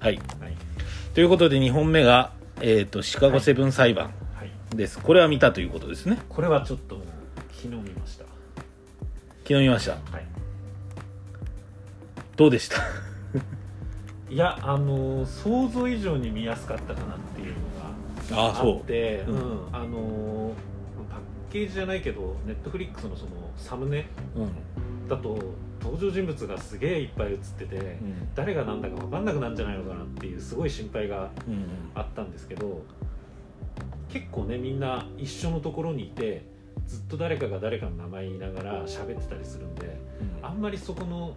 [0.00, 0.16] はい。
[0.16, 0.56] はい。
[1.14, 4.76] ということで2本目が、えー、とシカゴセブン裁判はい。
[4.76, 6.18] です、これは見たということですね。
[6.28, 7.00] これはちょっと
[7.52, 8.24] 昨日見ました。
[9.44, 9.92] 昨日見ました。
[9.92, 10.26] はい。
[12.36, 13.07] どうでした？
[14.30, 17.54] いやあのー想像以上に見やすかったかなっていう
[18.30, 19.32] のがあってう。
[19.32, 19.40] うん。
[19.72, 20.52] あのー
[21.08, 25.38] パッケージじゃないけどネットフリックスのそのサムネううん、だと
[25.80, 28.28] 登場人物がすげえいっぱい映ってて、うん。
[28.34, 31.64] 誰が何だか分かんなくなるんじゃないのかなっていうすごい心配がうん
[31.94, 32.82] あったんですけど
[34.10, 36.44] 結構ねみんな一緒のところにいて
[36.86, 39.98] ずっと誰かが誰かの名前言いながら喋ってたりするんで
[40.42, 41.34] あんまりそこの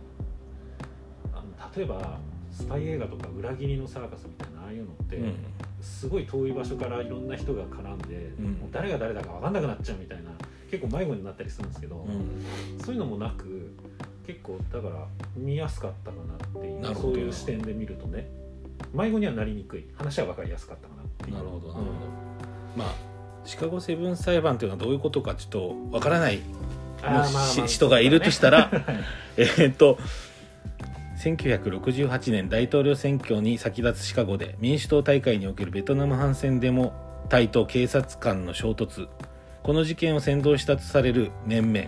[1.34, 1.44] あの
[1.76, 2.20] 例えば
[2.52, 5.34] スパイ映画とか裏切りのサーカスみたいなああいうのって、うん。
[5.82, 8.46] すごい遠い場所からいろんな人が絡んで、うん。
[8.54, 10.32] もう誰が誰だか分かんなくなっちゃうみたいな
[10.70, 12.84] 結構迷子になったりするんですけど、うん。
[12.84, 13.72] そういうのもなく
[14.28, 18.30] 結構だから見やすかったかなっていうそういう視点で見るとね
[18.94, 21.36] 迷子にはなりにくい話は分かりやすかったかなっていう。
[21.36, 22.32] なるほどなるほど、うん
[22.76, 23.12] まあ
[23.44, 26.40] シカゴセブン裁判というのはどういうことかちょっとわからない
[27.02, 28.70] まあまあし人がいるとしたら、
[29.36, 29.98] えーっと
[31.22, 36.94] 1968年大統領選挙に先立つシカゴで民主党大会におけるベトナム反戦デモ
[37.30, 39.08] 隊と警察官の衝突。
[39.64, 41.88] この事件を扇動したとされる面々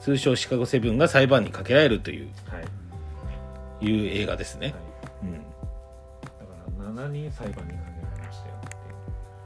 [0.00, 2.60] 通称シカゴセブンが裁判にかけられるというは
[3.80, 4.74] い、いう映画ですはい、ね、
[5.22, 5.38] うん、だ
[6.92, 8.54] から7人裁判にかけられましたよ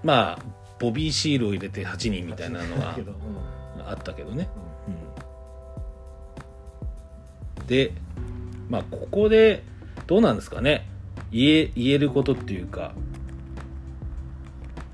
[0.03, 0.39] まあ
[0.79, 3.19] ボビーシールを入れて8人みたいなのがだけど、うん。
[3.89, 4.49] あったけどね、
[4.87, 4.95] うん。
[7.63, 7.91] うん、で
[8.69, 9.65] まあここで
[10.07, 10.87] どうなんですかね。
[11.31, 12.93] 言え言えることっていうか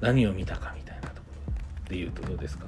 [0.01, 1.29] 何を見たかみたいなとこ
[1.85, 2.67] ろで言うとどうですか？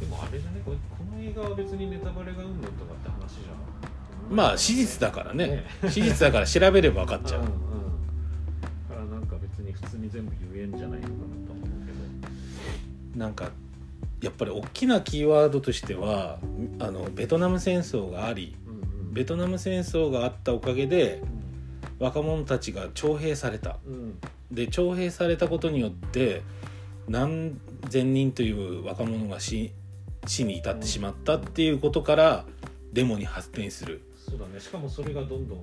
[0.00, 0.60] でもあれじゃね？
[0.64, 0.72] こ
[1.14, 4.34] の映画は別にネタバレがうんぬんとかって話じゃん。
[4.36, 5.46] まあ史実だからね。
[5.46, 5.64] ね。
[5.88, 7.40] 史実だから調べれば分かっちゃう。
[7.40, 7.52] うんうん。
[8.88, 11.92] だからなんか別に普通に全部言えんじゃないのかなと思うけ
[13.16, 13.18] ど。
[13.18, 13.50] なんか
[14.24, 16.38] やっぱり大きなキーワードとしては
[16.78, 19.12] あのベトナム戦争がありうんうん。
[19.12, 21.22] ベトナム戦争があったおかげで
[21.98, 23.78] 若者たちが徴兵された。
[23.86, 24.18] うん。
[24.50, 26.42] で徴兵されたことによって
[27.06, 27.60] 何
[27.90, 29.72] 千人という若者が死
[30.26, 32.46] 死に至ってしまったっていうことから
[32.92, 34.02] デモに発展する。
[34.16, 34.58] そうだね。
[34.58, 35.60] しかもそれがどんどん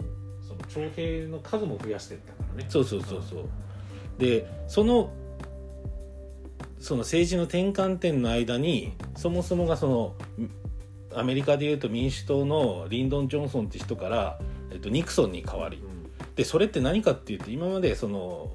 [0.48, 2.66] その徴兵の数も増やしていったからね。
[2.70, 3.46] そうそうそうそう。
[4.20, 5.12] でその
[6.82, 10.16] その政治の転換点の間にそもそもがその
[11.16, 14.40] アメリカでいうと民主党のリンドン・ジョンソンって人から、
[14.72, 15.78] えっと、ニクソンに代わり。
[15.78, 16.36] うん。
[16.36, 18.52] でそれって何かっていうと今までその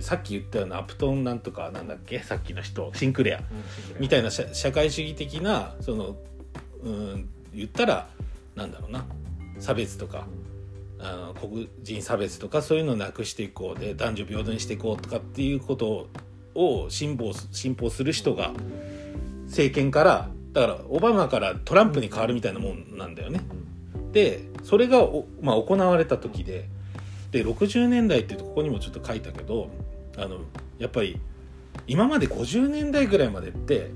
[0.00, 2.18] さっき言ったようなアプトンなんとかなんだっけ？
[2.18, 3.40] さっきの人シンクレア。
[4.00, 6.16] みたいな社社会主義的なその
[6.82, 8.08] うん言ったら
[8.54, 9.04] なんだろうな。
[9.60, 10.26] 差別とか
[10.98, 13.80] あの黒人差別とかそういうのをなくしていこう。
[13.80, 16.08] で男女平等にしていこうとかっていうことを
[16.88, 18.52] 信奉す信奉する人が
[19.46, 23.40] 政権からだからオバマからトランプに変わるみたいなもんなんだよね。
[24.12, 26.68] でそれがお、まあ、行われた時で
[27.30, 29.68] で60年代っていうとここにもちょっと書いたけど
[30.16, 30.38] あの
[30.78, 31.20] やっぱり
[31.86, 33.90] 今まで50年代ぐらいまでって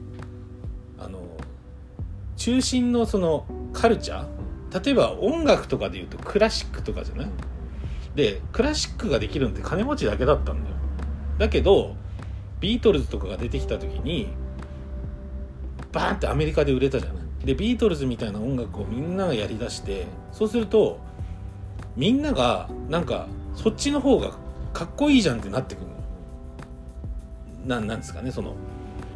[0.99, 1.21] あの
[2.37, 7.29] 中心のそのカルチャー例えば音楽とかでいうとクラシックとかじゃない？
[8.15, 10.77] でクラシックができるのって金持ちだけだったんだよ。
[11.39, 11.97] だけど
[12.61, 14.29] ビートルズとかが出てきた時に
[15.93, 17.23] バーンってアメリカで売れたじゃない。
[17.45, 21.01] でビートルズみたいな音楽をみんながやりだしてそうすると
[21.97, 24.33] みんながなんかそっちの方が
[24.73, 25.87] かっこいいじゃんってなってくる
[27.67, 27.81] の。
[27.81, 28.55] ななんですかねその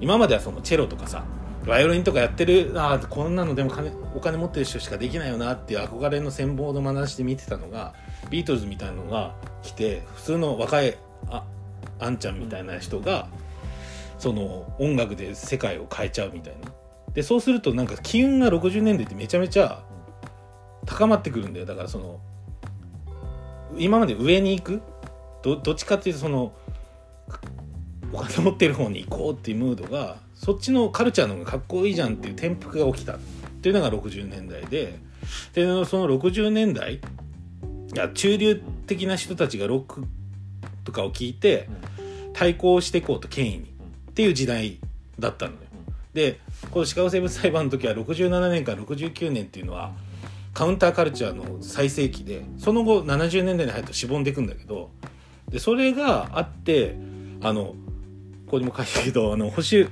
[0.00, 1.24] 今まではそのチェロとかさ
[1.66, 7.94] バイオリンとかやってるあーこんなのでも金お金持ってる人しかできないよなっていう憧れの羨望の眼差しで見てたのが
[8.30, 10.98] ビートルズみたいなのが来て普通の若い
[11.30, 11.44] あ
[11.98, 13.28] あんちゃんみたいな人が
[14.18, 16.70] その音楽で世界を変えちゃうみたいな。
[17.12, 19.84] でそうするとなんか機運が60年代ってめちゃめちゃ
[20.86, 21.66] 高まってくるんだよ。
[21.66, 22.20] だからその
[23.76, 24.82] 今まで上に行く
[25.42, 26.52] どどっちかっていうとその
[28.12, 33.14] お金持ってる方に行こうっていうムードがそっちのカルチャーの方がかっこいいじゃんっていう転覆が起きた。
[33.14, 33.18] っ
[33.64, 34.98] ていうのが60年代で
[35.54, 37.00] でその60年代い
[37.94, 40.04] や中流的な人たちがロック
[40.84, 41.68] とかを聞いて
[42.32, 43.64] 対抗していこうと権威に
[44.10, 44.78] っていう時代
[45.18, 45.58] だったのよ。
[46.12, 46.38] で
[46.70, 49.92] このシカゴセブン裁判の時は67年から69年っていうのは
[50.52, 54.90] カウンターカルチャーの最盛期でその後70年代に入るとしぼんでいくんだけど
[55.50, 56.94] でそれがあって
[57.42, 59.88] あのここにも書いてるけどあの保守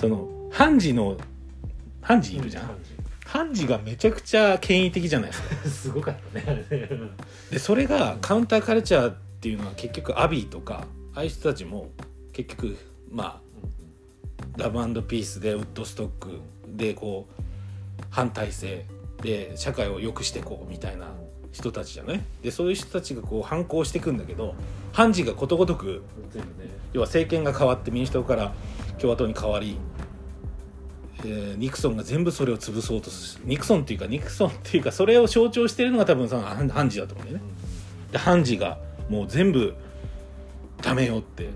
[0.00, 1.16] そのハンジの
[2.02, 2.70] ハンジいるじゃん、
[3.26, 5.54] ハンジがめちゃくちゃ権威的じゃないですか。
[5.68, 6.64] すごかったね
[7.50, 11.88] でそれがカウンターカルチャーっていうのは結局アビーとかああいう人たちも
[12.34, 12.76] 結局
[13.10, 17.42] まあラブピースでウッドストックでこう
[18.10, 18.84] 反体制
[19.22, 21.06] で社会を良くしていこうみたいな
[21.52, 22.20] 人たちじゃない？
[22.42, 24.54] でそういう人たちがこう反抗していくんだけど
[24.92, 26.02] ハンジがことごとく
[26.92, 28.52] 要は政権が変わって民主党から
[28.98, 29.78] 共和党に変わり、
[31.20, 33.44] えーニクソンが全部それを潰そうとする。
[33.46, 37.50] ニクソンっていうかニクソンっていうかそれを象徴してるのが多分そのハンハンジだと思うんだよね。
[38.12, 38.78] でハンジが
[39.10, 39.74] もう全部
[40.80, 41.48] ダメよって。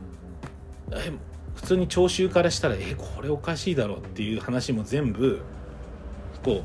[0.92, 1.12] え
[1.54, 5.40] 普通に聴衆からしたらえこれおかしいだろうっていう話も全部
[6.42, 6.62] こ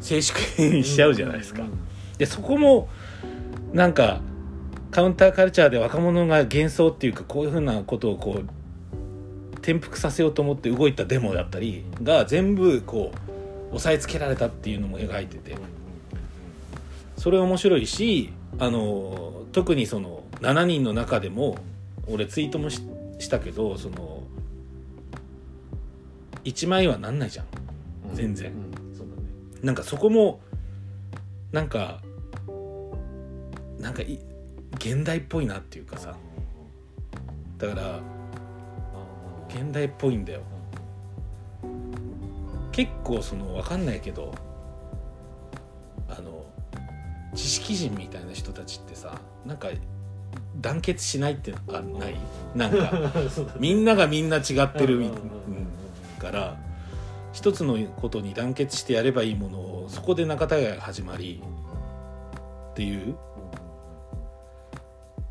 [0.00, 1.62] う静粛にしちゃうじゃないですか。
[2.18, 2.88] でそこも
[3.72, 4.20] なんか
[4.90, 13.12] カウンターカルチャーで若者が幻想っていうかこういうふうなことをこう転覆させようと思って動いたデモだったりが全部こ
[13.70, 15.54] う押さえつけられたっていうのも描いてて。
[17.16, 21.58] それ面白いしあの特にその7人の中でも
[22.06, 22.82] 俺ツイートもし
[23.18, 24.22] したけどその
[26.44, 27.46] 1枚はなんないじゃん。
[28.12, 28.52] 全然。
[28.52, 29.22] うんそうだね。
[29.62, 30.40] なんかそこも
[31.52, 32.02] なんか
[33.78, 34.20] なんかい
[34.76, 36.14] 現代っぽいなっていうかさ。
[37.58, 38.00] だから
[39.48, 40.42] 現代っぽいんだよ。
[42.72, 44.34] 結構その分かんないけど
[47.34, 49.68] 知識人みたいな人たちってさなんか
[50.60, 52.16] 団結しないってあない？
[52.54, 53.12] なんか
[53.58, 55.02] みんながみんな違ってる
[56.18, 56.56] から
[57.32, 61.42] 一つのことに団結してやればいいものをそこで仲違いが始まり
[62.70, 63.16] っていう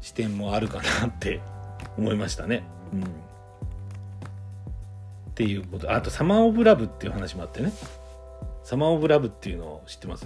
[0.01, 1.39] 視点もあるかなって
[1.97, 2.63] 思いましたね。
[2.91, 3.05] うん、っ
[5.33, 5.93] ていうこと。
[5.93, 7.71] あと「サマー・オブ・ラブ」っていう話もあってね
[8.63, 10.25] 「サマー・オブ・ラブ」っていうのを知ってます？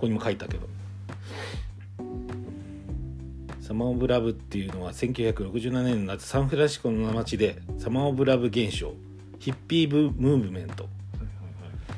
[0.00, 0.66] ここにも書いたけど
[3.60, 8.94] 「サマー・オブ・ラブ」っていうのは1967年の夏サンフランシスコの街でサマー・オブ・ラブ現象
[9.38, 10.88] ヒッピーブムーブメント。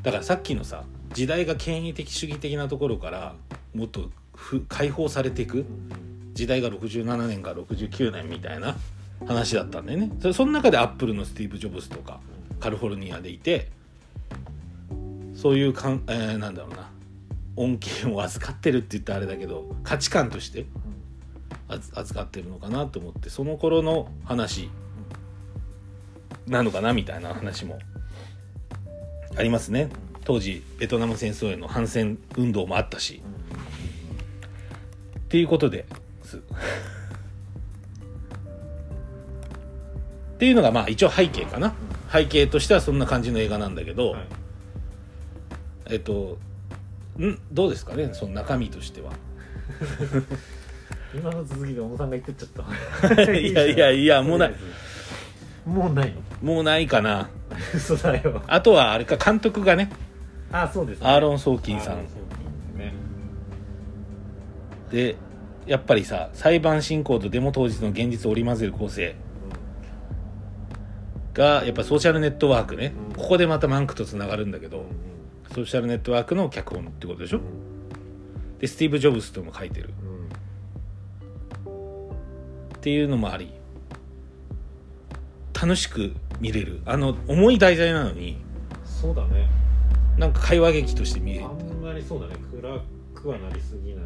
[0.03, 0.82] だからさっきのさ
[1.14, 3.36] 時代が権威的主義的なところから
[3.72, 5.64] もっとふ解放されていく
[6.34, 8.76] 時代が67年から69年みたいな
[9.28, 10.11] 話だったんだよね。
[10.20, 12.18] そその中でアップルのスティーブ・ジョブズとか
[12.59, 13.70] カリフォルニアでいて
[15.36, 16.91] そういうかん、えーなんだろうな
[17.57, 20.66] 恩恵を預かってるって言ったらあれだけど価値観として
[21.68, 24.70] 預かってるのかなと思ってその頃の話
[26.46, 27.78] なのかなみたいな話も
[29.36, 29.88] ありますね。
[30.24, 33.22] 当時ベトナム戦争への反戦運動もあったし。
[35.18, 35.86] っていうことで
[36.22, 36.36] す。
[40.36, 41.74] っていうのがまあ一応背景かな。
[42.12, 44.26] 背景としてはそんな感じの映画なんだけど、はい。
[45.86, 46.38] えっと
[47.18, 49.12] んどうですかねその中身としては。
[51.14, 53.22] 今の続きで小野さんが言ってっちゃった。
[53.32, 54.54] いやいやいやもうない。
[55.66, 56.54] もうないの？
[56.54, 57.28] もうないかな。
[57.74, 58.42] 嘘だよ。
[58.46, 59.90] あとはあれか監督がね。
[60.50, 61.06] あそうですね。
[61.06, 61.96] アーロン・ソーキンさん。
[62.78, 62.94] ね。
[64.90, 65.16] で
[65.66, 69.14] やっぱりさ裁判進行とデモ当日の現実を織り交ぜる構成。
[71.34, 73.14] がやっぱソーシャルネットワークね、うん。
[73.14, 75.11] ここでまたマンクとつながるんだけど、うん
[75.55, 77.38] ソーシャルネットワークの脚本ってことでしょ？
[77.38, 77.44] うん
[78.59, 79.90] でスティーブ・ジョブズとも書いてる。
[81.66, 81.72] うん
[82.76, 83.53] っていうのもあり。
[85.55, 86.80] 楽しく見れる。
[86.84, 88.36] あの重い題材なのに。
[88.84, 89.48] そうだね。
[90.18, 91.44] なんか会話劇として見える。
[91.44, 92.34] あんまりそうだね。
[92.61, 92.80] 暗
[93.14, 94.05] くはなりすぎない。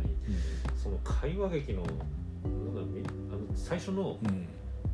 [0.82, 2.00] その会話劇のなんだ
[2.82, 4.28] みあの最初のうん。
[4.28, 4.46] うん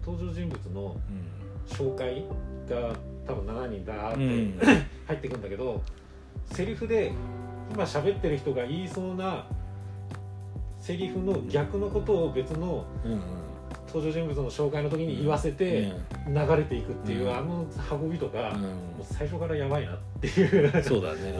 [0.05, 1.77] 登場人物のうん。
[1.77, 2.25] 紹介
[2.69, 2.93] が
[3.25, 4.59] 多分7人だーって、うん。
[5.07, 5.81] 入ってくんだけど
[6.53, 7.13] セリフで
[7.73, 9.47] 今喋ってる人が言いそうな
[10.79, 13.23] セリフの逆のことを別のうん
[13.93, 15.93] 登場人物の紹介の時に言わせて
[16.27, 17.37] 流れていくっていう、うん。
[17.37, 18.63] あの運びとか、うん。
[18.63, 18.69] も
[19.01, 20.83] う最初からやばいなっていう。
[20.83, 21.31] そうだね。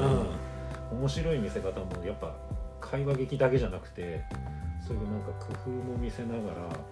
[0.91, 0.99] うん。
[0.99, 2.37] 面白い見せ方もやっぱ
[2.79, 4.23] 会話劇だけじゃなくて
[4.87, 6.41] そういうなんか工夫も見せながら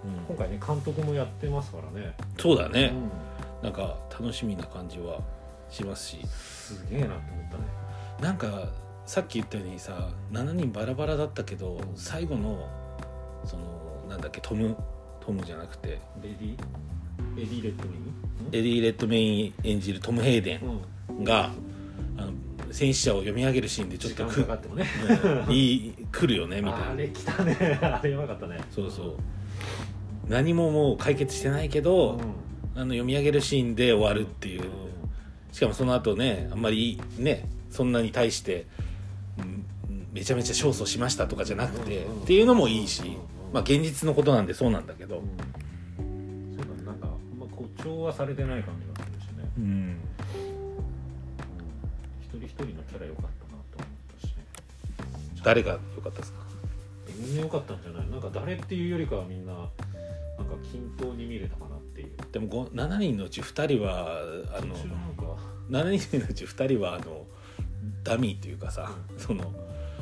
[0.05, 0.25] うん。
[0.27, 2.95] 今回ね監督もやってますからね、そうだね。
[2.95, 3.65] うん。
[3.65, 5.21] なんか楽しみな感じは
[5.69, 6.27] しますし。
[6.27, 7.65] すげえなと思ったね
[8.21, 8.69] なんか
[9.07, 12.69] さっき言ったようにさ7人バラバラだったけど最後の
[13.45, 14.77] そのなんだっけトム
[15.21, 16.57] トムじゃなくてレディ
[17.37, 18.01] レディレッドミ
[18.53, 20.61] エディ・レッドメイン演じるトム・ヘイデン、
[21.11, 21.51] うん、ンが
[22.17, 22.33] あの
[22.73, 24.87] 戦死者を読み上げるシーンでちょっとくかかってもね。
[25.47, 26.91] うんいい来るよねみたいな。
[26.91, 27.57] あれ来たね。
[27.83, 28.61] あれやばかったね。
[28.71, 29.17] そうそう。
[30.29, 32.21] 何ももう解決してないけど、
[32.75, 34.63] あの読み上げるシーンで終わるっていう、
[35.53, 38.67] しかもその後ねあんまりねそんなに対して、
[39.39, 39.65] うん
[40.13, 43.17] めちゃめちゃ勝訴しましたとかじゃなくて、うんっていうのもいいし、
[43.53, 45.23] まあ現実のことなんでそうなんだけど、
[45.99, 46.57] うん。
[46.57, 47.07] そうだなんか
[47.39, 49.97] ま誇張はされてない感じがするしね、うん、うん
[52.23, 54.45] 一人一人のキャラ良かったなと思ったしね。
[55.45, 56.41] 誰が良かったですか？
[57.17, 58.11] みんな良かったんじゃない。
[58.11, 59.71] なんか誰っていうよりかはみんななんか
[60.73, 62.11] 均等に見れたかなっていう。
[62.33, 64.19] でもご7人のうち2人は
[64.57, 65.37] あの途中なんか。
[65.71, 67.27] 7人のうち2人はあの
[68.05, 69.19] ダミーというかさ、うん。
[69.19, 69.45] その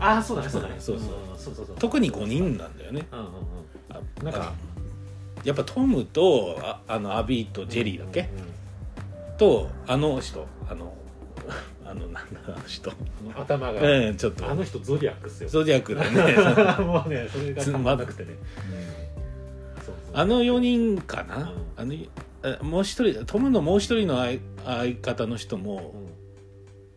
[0.00, 0.74] ああそうだねそうだね。
[0.78, 1.06] そうそう。
[1.06, 1.76] んそうそうそう。
[1.78, 3.06] 特に5人なんだよね。
[3.12, 3.32] うんうんうん。
[3.90, 4.52] あなんか
[5.44, 8.28] やっぱトムとああのアビーとジェリーだっけ、
[9.38, 10.94] とあの人あの
[11.84, 12.92] あのなんだあの人。
[13.36, 14.50] 頭が、うんちょっと。
[14.50, 15.48] あの人ゾディアックっすよ。
[15.48, 16.84] ゾディアックだね。
[16.84, 17.98] もうねそれがたまん。
[17.98, 18.36] なくてね
[20.12, 21.44] あの4人かな、うん。
[21.76, 21.94] あの
[22.60, 26.07] あもう一人トムのもう一人の相相方の人もうん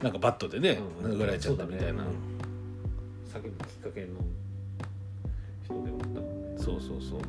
[0.02, 2.04] なんかバットでね、うん殴られちゃったみたいな、
[3.32, 3.42] そうだね。
[3.42, 4.08] 叫ぶきっかけの
[5.64, 6.64] 人ではあったもんね。
[6.64, 7.22] そうそうそう。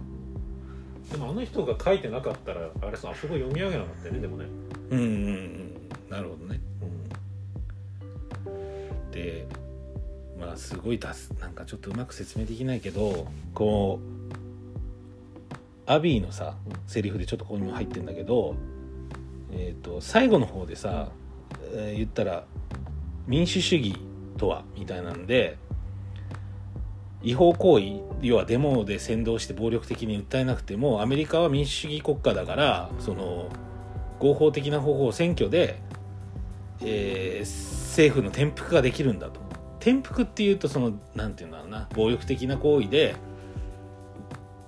[1.11, 4.47] でもあの人が書いてなかったらあれさあそこ読み上げなかったよねでもね。
[4.91, 5.73] うんうんうん
[6.09, 6.61] なるほどね、
[9.13, 9.47] で
[10.39, 13.99] まあすごい出すなんかちょっとうまく説明できないけどこ
[15.87, 18.55] うアビーのさうんセリフでちょっとここにも入ってんだけど
[19.53, 21.09] えー、と最後の方でさ、
[21.75, 22.45] えー言ったら
[23.27, 23.97] 民主主義
[24.37, 25.59] とはみたいなんで
[27.23, 27.85] 違法行為
[28.21, 33.49] 要はデモで扇動して暴力的に訴えなくてもアメリカは民主主義国家だからその
[34.19, 35.81] 合法的な方法選挙で、
[36.81, 39.41] えー政府の転覆ができるんだと。
[39.81, 43.17] 転覆っていうとそのなんていうんだろうな暴力的な行為で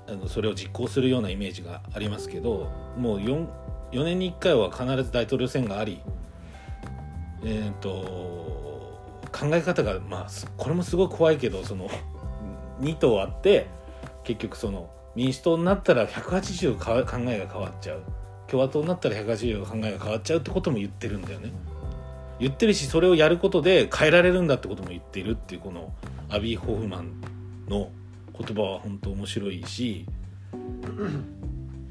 [0.09, 3.47] あのそれを実行するようなイメージがありますけどもう 4,
[3.93, 6.03] 4年に1回は必ず大統領選があり、
[7.45, 7.91] えー、と
[9.33, 10.27] 考え方が、まあ、
[10.57, 11.89] これもすごい怖いけどその
[12.81, 13.67] 2党あって
[14.23, 18.03] 結局その民主党になったら180考えが変わっちゃう
[18.47, 21.53] 共和党になったら180考えが変わっちゃうってことも言ってるんだよね。
[22.41, 25.93] 言ってるしそれをやることで変えられるんだってことも言ってるっていうこの
[26.29, 27.21] アビー・ホフマン
[27.69, 27.91] の
[28.37, 30.05] 言葉は本当面白いし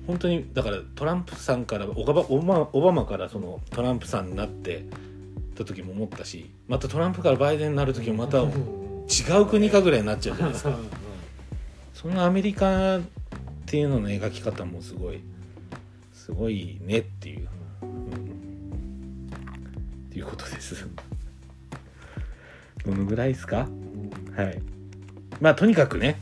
[0.05, 4.85] 本当にだからトランプさんからオバオバマからそのトランプさんになって
[5.53, 10.77] た時も思ったしまたトランプからバイデンになる時もまた違う国かぐらいになっちゃうじゃないですか。
[11.93, 13.01] そのアメリカっ
[13.65, 15.21] ていうのの描き方もすごい
[16.13, 17.47] すごいねっていう、
[17.81, 19.29] うん。
[20.07, 20.87] っていうことです。
[22.85, 23.67] どのぐらいですか？
[24.35, 24.61] はい。
[25.41, 26.17] まあとにかくね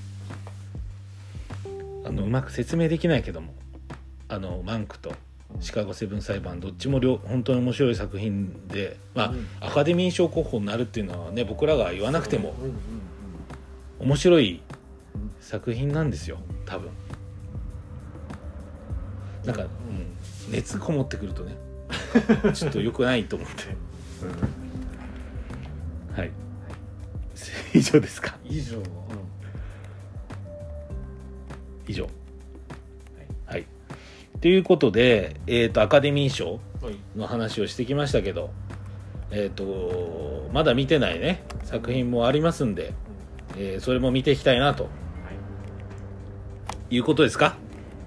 [2.06, 3.54] あのうまく説明できないけども
[4.28, 5.14] あのマンクと
[5.60, 9.48] シカゴセブン裁判どっちも両本当に面白い作品で、まあうん。
[9.60, 12.76] アカデミー賞候補になるっていうのはね僕らが言わなくてもうんうんうん
[14.00, 14.62] 面白い
[15.40, 16.90] 作品なんですよ多分。
[19.46, 21.56] なんか、うん、熱こもってくるとね
[22.54, 23.54] ちょっと良くないと思って、
[26.20, 26.32] はい。
[27.74, 28.36] 以上ですか？
[28.46, 28.78] 以上、
[31.88, 32.04] 以上。
[32.06, 32.14] はい
[34.42, 36.96] ということで、えー、とアカデミー賞はい。
[37.16, 38.50] の話をしてきましたけど
[39.30, 42.94] えっ、とまだ見てないね作品もありますんで、
[43.56, 44.90] えーそれも見ていきたいなとは
[46.90, 46.96] い。
[46.96, 47.56] いうことですか？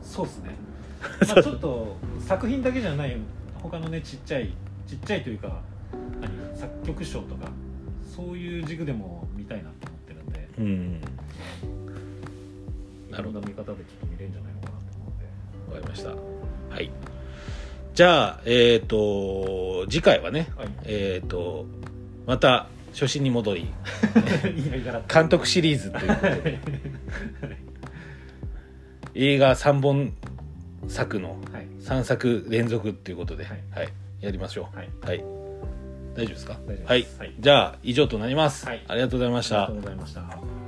[0.03, 0.55] そうですね、
[1.28, 3.16] まあ、ちょっと作品だけじゃない
[3.55, 4.53] 他のねちっちゃい
[4.87, 5.61] ちっちゃいというか
[6.20, 7.49] 何作曲賞とか
[8.05, 11.01] そういう軸でも見たいなと思ってるんでうん。
[13.18, 14.54] いろんな見方でちょっと見れるんじゃない
[15.75, 16.11] かりました。
[16.11, 16.91] はい。
[17.95, 20.68] じゃあえっ、と次回はねはい。
[20.85, 21.66] えっ、と
[22.27, 23.68] また初心に戻り
[25.12, 26.59] 監督シリーズということで。
[29.16, 30.12] 映画3本
[30.89, 31.66] 作のはい。
[31.81, 33.87] 3作連続っていうことで、ははい。
[33.87, 35.18] いやりましょはい、うはい。
[36.14, 36.59] 大丈夫ですか？
[36.87, 37.35] はい、はい。
[37.39, 38.83] じゃあ以上となります、はい。
[38.89, 39.64] ありがとうございました。
[39.64, 40.64] ありがとうございました